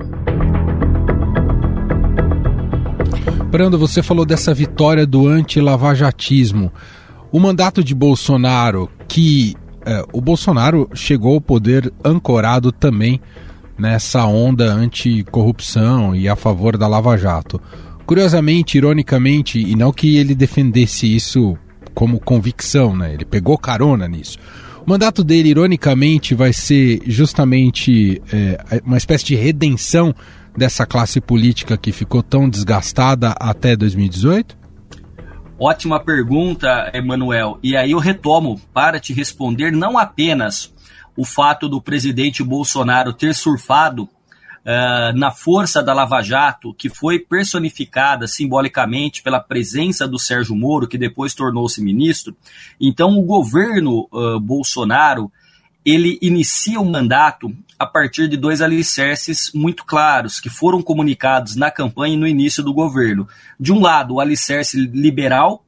Brando, 3.51 3.79
você 3.79 4.03
falou 4.03 4.25
dessa 4.25 4.55
vitória 4.55 5.07
do 5.07 5.27
anti-lavajatismo. 5.29 6.73
O 7.31 7.39
mandato 7.39 7.85
de 7.85 7.95
Bolsonaro, 7.95 8.91
que 9.07 9.55
eh, 9.85 10.05
o 10.13 10.21
Bolsonaro 10.21 10.89
chegou 10.95 11.35
ao 11.35 11.41
poder 11.41 11.93
ancorado 12.05 12.73
também 12.73 13.21
nessa 13.79 14.25
onda 14.27 14.73
anticorrupção 14.73 16.15
e 16.15 16.29
a 16.29 16.37
favor 16.37 16.79
da 16.79 16.87
Lava 16.87 17.17
Jato. 17.17 17.61
Curiosamente, 18.13 18.77
ironicamente, 18.77 19.59
e 19.59 19.75
não 19.75 19.91
que 19.91 20.19
ele 20.19 20.35
defendesse 20.35 21.07
isso 21.07 21.57
como 21.95 22.21
convicção, 22.21 22.95
né? 22.95 23.15
Ele 23.15 23.25
pegou 23.25 23.57
carona 23.57 24.07
nisso. 24.07 24.37
O 24.87 24.91
mandato 24.91 25.25
dele, 25.25 25.49
ironicamente, 25.49 26.35
vai 26.35 26.53
ser 26.53 27.01
justamente 27.07 28.21
é, 28.31 28.83
uma 28.85 28.99
espécie 28.99 29.25
de 29.25 29.35
redenção 29.35 30.15
dessa 30.55 30.85
classe 30.85 31.23
política 31.23 31.79
que 31.79 31.91
ficou 31.91 32.23
tão 32.23 32.51
desgastada 32.51 33.31
até 33.41 33.75
2018? 33.75 34.59
Ótima 35.59 35.99
pergunta, 35.99 36.91
Emanuel. 36.93 37.59
E 37.63 37.75
aí 37.75 37.93
eu 37.93 37.99
retomo 37.99 38.61
para 38.75 39.01
te 39.01 39.15
responder 39.15 39.73
não 39.73 39.97
apenas 39.97 40.71
o 41.17 41.25
fato 41.25 41.67
do 41.67 41.81
presidente 41.81 42.45
Bolsonaro 42.45 43.15
ter 43.15 43.35
surfado 43.35 44.07
uh, 44.63 45.17
na 45.17 45.31
força 45.31 45.83
da 45.83 45.93
Lava 45.93 46.23
Jato, 46.23 46.75
que 46.75 46.89
foi 46.89 47.19
personificada 47.19 48.27
simbolicamente 48.27 49.23
pela 49.23 49.41
presença 49.41 50.07
do 50.07 50.19
Sérgio 50.19 50.55
Moro, 50.55 50.89
que 50.89 50.99
depois 50.99 51.35
tornou-se 51.35 51.83
ministro. 51.83 52.37
Então, 52.81 53.19
o 53.19 53.23
governo 53.23 54.09
uh, 54.13 54.41
Bolsonaro 54.41 55.31
ele 55.85 56.19
inicia 56.23 56.81
o 56.81 56.89
mandato 56.89 57.53
a 57.77 57.85
partir 57.85 58.29
de 58.29 58.37
dois 58.37 58.61
alicerces 58.61 59.51
muito 59.53 59.85
claros 59.85 60.39
que 60.39 60.49
foram 60.49 60.81
comunicados 60.81 61.57
na 61.57 61.71
campanha 61.71 62.15
e 62.15 62.19
no 62.19 62.29
início 62.29 62.63
do 62.63 62.73
governo. 62.73 63.27
De 63.59 63.73
um 63.73 63.81
lado, 63.81 64.15
o 64.15 64.21
alicerce 64.21 64.77
liberal, 64.77 65.65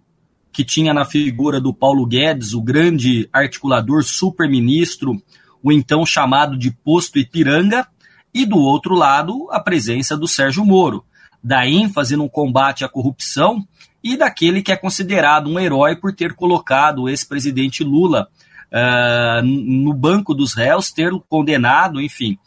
que 0.52 0.64
tinha 0.64 0.94
na 0.94 1.04
figura 1.04 1.60
do 1.60 1.74
Paulo 1.74 2.06
Guedes, 2.06 2.54
o 2.54 2.62
grande 2.62 3.28
articulador 3.32 4.04
super-ministro, 4.04 5.20
o 5.60 5.72
então 5.72 6.06
chamado 6.06 6.56
de 6.56 6.70
posto 6.70 7.18
Ipiranga, 7.18 7.88
e 8.34 8.44
do 8.44 8.58
outro 8.58 8.94
lado, 8.94 9.48
a 9.52 9.60
presença 9.60 10.16
do 10.16 10.26
Sérgio 10.26 10.64
Moro, 10.64 11.04
da 11.42 11.66
ênfase 11.68 12.16
no 12.16 12.28
combate 12.28 12.84
à 12.84 12.88
corrupção 12.88 13.64
e 14.02 14.16
daquele 14.16 14.62
que 14.62 14.72
é 14.72 14.76
considerado 14.76 15.48
um 15.48 15.58
herói 15.58 15.94
por 15.94 16.12
ter 16.12 16.34
colocado 16.34 17.02
o 17.02 17.08
ex-presidente 17.08 17.84
Lula 17.84 18.28
uh, 18.72 19.42
no 19.42 19.94
banco 19.94 20.34
dos 20.34 20.52
réus, 20.52 20.90
ter 20.90 21.12
condenado, 21.28 22.00
enfim. 22.00 22.38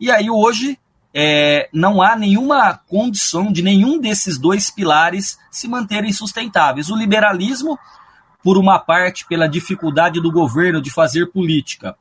E 0.00 0.10
aí 0.10 0.28
hoje 0.28 0.78
é, 1.14 1.68
não 1.72 2.02
há 2.02 2.16
nenhuma 2.16 2.78
condição 2.86 3.50
de 3.50 3.62
nenhum 3.62 3.98
desses 3.98 4.36
dois 4.36 4.70
pilares 4.70 5.38
se 5.50 5.68
manterem 5.68 6.12
sustentáveis. 6.12 6.90
O 6.90 6.96
liberalismo, 6.96 7.78
por 8.42 8.58
uma 8.58 8.78
parte, 8.78 9.24
pela 9.26 9.48
dificuldade 9.48 10.20
do 10.20 10.30
governo 10.30 10.82
de 10.82 10.90
fazer 10.90 11.32
política, 11.32 11.96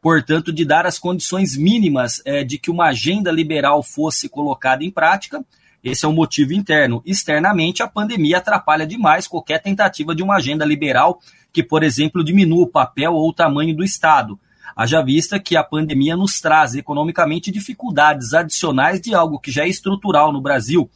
portanto, 0.00 0.52
de 0.52 0.64
dar 0.64 0.86
as 0.86 0.98
condições 0.98 1.56
mínimas 1.56 2.22
é, 2.24 2.42
de 2.42 2.58
que 2.58 2.70
uma 2.70 2.86
agenda 2.86 3.30
liberal 3.30 3.82
fosse 3.82 4.28
colocada 4.28 4.82
em 4.82 4.90
prática. 4.90 5.44
Esse 5.82 6.04
é 6.04 6.08
um 6.08 6.12
motivo 6.12 6.52
interno. 6.52 7.02
Externamente, 7.04 7.82
a 7.82 7.88
pandemia 7.88 8.38
atrapalha 8.38 8.86
demais 8.86 9.26
qualquer 9.26 9.60
tentativa 9.60 10.14
de 10.14 10.22
uma 10.22 10.36
agenda 10.36 10.64
liberal 10.64 11.20
que, 11.52 11.62
por 11.62 11.82
exemplo, 11.82 12.24
diminua 12.24 12.64
o 12.64 12.70
papel 12.70 13.12
ou 13.14 13.28
o 13.28 13.32
tamanho 13.32 13.74
do 13.74 13.84
Estado. 13.84 14.38
Haja 14.76 15.02
vista 15.02 15.38
que 15.38 15.56
a 15.56 15.64
pandemia 15.64 16.16
nos 16.16 16.40
traz 16.40 16.74
economicamente 16.74 17.50
dificuldades 17.50 18.32
adicionais 18.32 19.00
de 19.00 19.14
algo 19.14 19.38
que 19.38 19.50
já 19.50 19.64
é 19.64 19.68
estrutural 19.68 20.32
no 20.32 20.40
Brasil, 20.40 20.88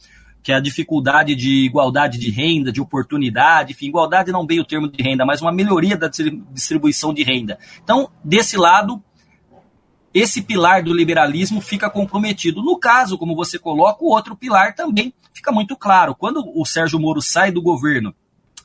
que 0.45 0.51
é 0.51 0.55
a 0.55 0.59
dificuldade 0.59 1.33
de 1.33 1.65
igualdade 1.65 2.19
de 2.19 2.29
renda, 2.29 2.71
de 2.71 2.79
oportunidade, 2.79 3.71
enfim, 3.71 3.87
igualdade 3.87 4.31
não 4.31 4.45
bem 4.45 4.59
o 4.59 4.63
termo 4.63 4.87
de 4.87 5.01
renda, 5.01 5.25
mas 5.25 5.41
uma 5.41 5.51
melhoria 5.51 5.97
da 5.97 6.07
distribuição 6.07 7.11
de 7.11 7.23
renda. 7.23 7.57
Então, 7.83 8.11
desse 8.23 8.55
lado, 8.55 9.01
esse 10.13 10.43
pilar 10.43 10.83
do 10.83 10.93
liberalismo 10.93 11.59
fica 11.59 11.89
comprometido. 11.89 12.61
No 12.61 12.77
caso, 12.77 13.17
como 13.17 13.35
você 13.35 13.57
coloca, 13.57 14.03
o 14.03 14.09
outro 14.09 14.35
pilar 14.35 14.75
também 14.75 15.11
fica 15.33 15.51
muito 15.51 15.75
claro. 15.75 16.13
Quando 16.13 16.43
o 16.55 16.63
Sérgio 16.63 16.99
Moro 16.99 17.23
sai 17.23 17.51
do 17.51 17.59
governo, 17.59 18.13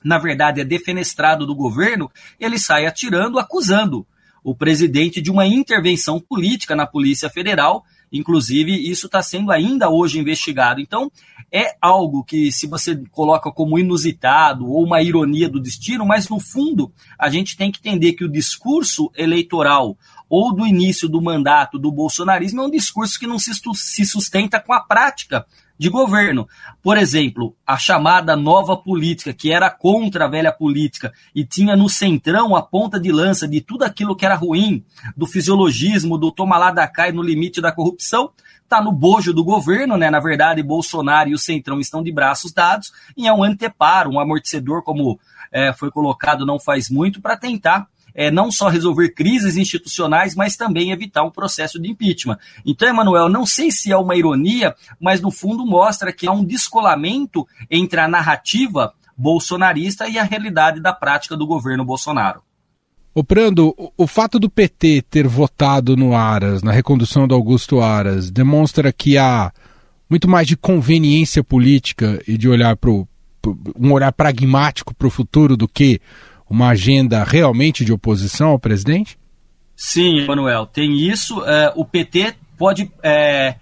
na 0.04 0.18
verdade 0.18 0.60
é 0.60 0.64
defenestrado 0.64 1.46
do 1.46 1.54
governo, 1.54 2.10
ele 2.38 2.58
sai 2.58 2.84
atirando, 2.84 3.38
acusando 3.38 4.06
o 4.44 4.54
presidente 4.54 5.18
de 5.22 5.30
uma 5.30 5.46
intervenção 5.46 6.20
política 6.20 6.76
na 6.76 6.86
Polícia 6.86 7.30
Federal 7.30 7.86
Inclusive, 8.12 8.90
isso 8.90 9.06
está 9.06 9.22
sendo 9.22 9.52
ainda 9.52 9.88
hoje 9.88 10.18
investigado. 10.18 10.80
Então, 10.80 11.10
é 11.52 11.76
algo 11.80 12.24
que, 12.24 12.50
se 12.50 12.66
você 12.66 12.96
coloca 13.10 13.50
como 13.50 13.78
inusitado 13.78 14.68
ou 14.68 14.84
uma 14.84 15.02
ironia 15.02 15.48
do 15.48 15.60
destino, 15.60 16.04
mas 16.04 16.28
no 16.28 16.40
fundo, 16.40 16.92
a 17.18 17.28
gente 17.28 17.56
tem 17.56 17.70
que 17.70 17.78
entender 17.78 18.12
que 18.14 18.24
o 18.24 18.30
discurso 18.30 19.10
eleitoral 19.16 19.96
ou 20.28 20.54
do 20.54 20.66
início 20.66 21.08
do 21.08 21.20
mandato 21.20 21.78
do 21.78 21.90
bolsonarismo 21.90 22.60
é 22.62 22.66
um 22.66 22.70
discurso 22.70 23.18
que 23.18 23.26
não 23.26 23.38
se 23.38 24.06
sustenta 24.06 24.60
com 24.60 24.72
a 24.72 24.80
prática 24.80 25.44
de 25.80 25.88
governo. 25.88 26.46
Por 26.82 26.98
exemplo, 26.98 27.56
a 27.66 27.78
chamada 27.78 28.36
nova 28.36 28.76
política, 28.76 29.32
que 29.32 29.50
era 29.50 29.70
contra 29.70 30.26
a 30.26 30.28
velha 30.28 30.52
política 30.52 31.10
e 31.34 31.42
tinha 31.42 31.74
no 31.74 31.88
centrão 31.88 32.54
a 32.54 32.60
ponta 32.60 33.00
de 33.00 33.10
lança 33.10 33.48
de 33.48 33.62
tudo 33.62 33.84
aquilo 33.84 34.14
que 34.14 34.26
era 34.26 34.34
ruim, 34.34 34.84
do 35.16 35.26
fisiologismo, 35.26 36.18
do 36.18 36.30
toma 36.30 36.58
lá 36.58 36.70
da 36.70 36.90
e 37.08 37.12
no 37.12 37.22
limite 37.22 37.62
da 37.62 37.72
corrupção, 37.72 38.30
está 38.62 38.82
no 38.82 38.92
bojo 38.92 39.32
do 39.32 39.42
governo, 39.42 39.96
né? 39.96 40.10
Na 40.10 40.20
verdade, 40.20 40.62
Bolsonaro 40.62 41.30
e 41.30 41.34
o 41.34 41.38
Centrão 41.38 41.80
estão 41.80 42.02
de 42.02 42.12
braços 42.12 42.52
dados 42.52 42.92
e 43.16 43.26
é 43.26 43.32
um 43.32 43.42
anteparo, 43.42 44.10
um 44.10 44.20
amortecedor, 44.20 44.82
como 44.82 45.18
é, 45.50 45.72
foi 45.72 45.90
colocado 45.90 46.44
não 46.44 46.60
faz 46.60 46.90
muito, 46.90 47.22
para 47.22 47.38
tentar 47.38 47.88
é, 48.14 48.30
não 48.30 48.50
só 48.50 48.68
resolver 48.68 49.10
crises 49.10 49.56
institucionais, 49.56 50.34
mas 50.34 50.56
também 50.56 50.90
evitar 50.90 51.22
um 51.22 51.30
processo 51.30 51.80
de 51.80 51.90
impeachment. 51.90 52.38
Então, 52.64 52.88
Emanuel, 52.88 53.28
não 53.28 53.46
sei 53.46 53.70
se 53.70 53.92
é 53.92 53.96
uma 53.96 54.16
ironia, 54.16 54.74
mas 55.00 55.20
no 55.20 55.30
fundo 55.30 55.64
mostra 55.66 56.12
que 56.12 56.26
há 56.26 56.32
um 56.32 56.44
descolamento 56.44 57.46
entre 57.70 58.00
a 58.00 58.08
narrativa 58.08 58.92
bolsonarista 59.16 60.08
e 60.08 60.18
a 60.18 60.24
realidade 60.24 60.80
da 60.80 60.92
prática 60.92 61.36
do 61.36 61.46
governo 61.46 61.84
Bolsonaro. 61.84 62.42
O 63.12 63.24
Prando, 63.24 63.74
o 63.96 64.06
fato 64.06 64.38
do 64.38 64.48
PT 64.48 65.02
ter 65.10 65.26
votado 65.26 65.96
no 65.96 66.14
Aras, 66.14 66.62
na 66.62 66.70
recondução 66.70 67.26
do 67.26 67.34
Augusto 67.34 67.80
Aras, 67.80 68.30
demonstra 68.30 68.92
que 68.92 69.18
há 69.18 69.52
muito 70.08 70.28
mais 70.28 70.46
de 70.46 70.56
conveniência 70.56 71.42
política 71.42 72.22
e 72.26 72.38
de 72.38 72.48
olhar 72.48 72.76
para 72.76 72.90
um 72.90 73.92
olhar 73.92 74.12
pragmático 74.12 74.94
para 74.94 75.06
o 75.06 75.10
futuro 75.10 75.56
do 75.56 75.66
que 75.66 76.00
uma 76.50 76.70
agenda 76.70 77.22
realmente 77.22 77.84
de 77.84 77.92
oposição 77.92 78.50
ao 78.50 78.58
presidente? 78.58 79.16
Sim, 79.76 80.26
Manuel, 80.26 80.66
tem 80.66 80.98
isso. 80.98 81.42
É, 81.44 81.72
o 81.76 81.84
PT 81.84 82.34
pode, 82.58 82.90
é, 83.02 83.54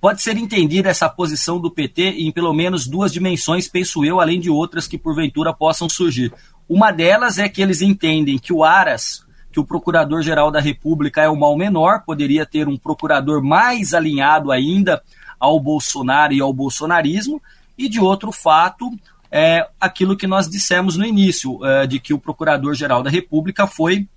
pode 0.00 0.22
ser 0.22 0.36
entendida 0.38 0.88
essa 0.88 1.10
posição 1.10 1.60
do 1.60 1.70
PT 1.70 2.16
em 2.18 2.32
pelo 2.32 2.54
menos 2.54 2.88
duas 2.88 3.12
dimensões, 3.12 3.68
penso 3.68 4.02
eu, 4.02 4.18
além 4.18 4.40
de 4.40 4.48
outras 4.48 4.88
que 4.88 4.96
porventura 4.96 5.52
possam 5.52 5.88
surgir. 5.90 6.32
Uma 6.66 6.90
delas 6.90 7.38
é 7.38 7.48
que 7.48 7.60
eles 7.60 7.82
entendem 7.82 8.38
que 8.38 8.52
o 8.52 8.64
Aras, 8.64 9.24
que 9.52 9.60
o 9.60 9.64
Procurador-Geral 9.64 10.50
da 10.50 10.58
República 10.58 11.22
é 11.22 11.28
o 11.28 11.36
mal 11.36 11.56
menor, 11.56 12.02
poderia 12.04 12.46
ter 12.46 12.66
um 12.66 12.76
procurador 12.76 13.42
mais 13.42 13.92
alinhado 13.92 14.50
ainda 14.50 15.02
ao 15.38 15.60
Bolsonaro 15.60 16.32
e 16.32 16.40
ao 16.40 16.52
bolsonarismo, 16.52 17.40
e 17.78 17.88
de 17.88 18.00
outro 18.00 18.32
fato, 18.32 18.90
é 19.30 19.66
aquilo 19.80 20.16
que 20.16 20.26
nós 20.26 20.48
dissemos 20.48 20.96
no 20.96 21.04
início, 21.04 21.64
é, 21.64 21.86
de 21.86 21.98
que 21.98 22.14
o 22.14 22.18
Procurador-Geral 22.18 23.02
da 23.02 23.10
República 23.10 23.66
foi 23.66 24.08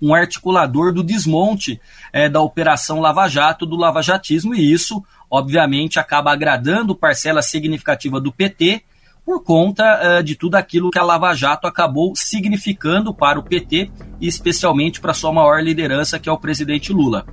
um 0.00 0.14
articulador 0.14 0.92
do 0.92 1.02
desmonte 1.02 1.80
é, 2.12 2.28
da 2.28 2.40
Operação 2.40 3.00
Lava 3.00 3.28
Jato, 3.28 3.64
do 3.64 3.76
lavajatismo, 3.76 4.54
e 4.54 4.72
isso, 4.72 5.02
obviamente, 5.30 5.98
acaba 5.98 6.32
agradando 6.32 6.94
parcela 6.94 7.42
significativa 7.42 8.20
do 8.20 8.32
PT 8.32 8.82
por 9.24 9.42
conta 9.42 10.20
uh, 10.20 10.22
de 10.22 10.36
tudo 10.36 10.54
aquilo 10.54 10.88
que 10.88 11.00
a 11.00 11.02
Lava 11.02 11.34
Jato 11.34 11.66
acabou 11.66 12.14
significando 12.14 13.12
para 13.12 13.40
o 13.40 13.42
PT 13.42 13.90
e 14.20 14.28
especialmente 14.28 15.00
para 15.00 15.12
sua 15.12 15.32
maior 15.32 15.60
liderança, 15.60 16.16
que 16.16 16.28
é 16.28 16.32
o 16.32 16.38
presidente 16.38 16.92
Lula. 16.92 17.26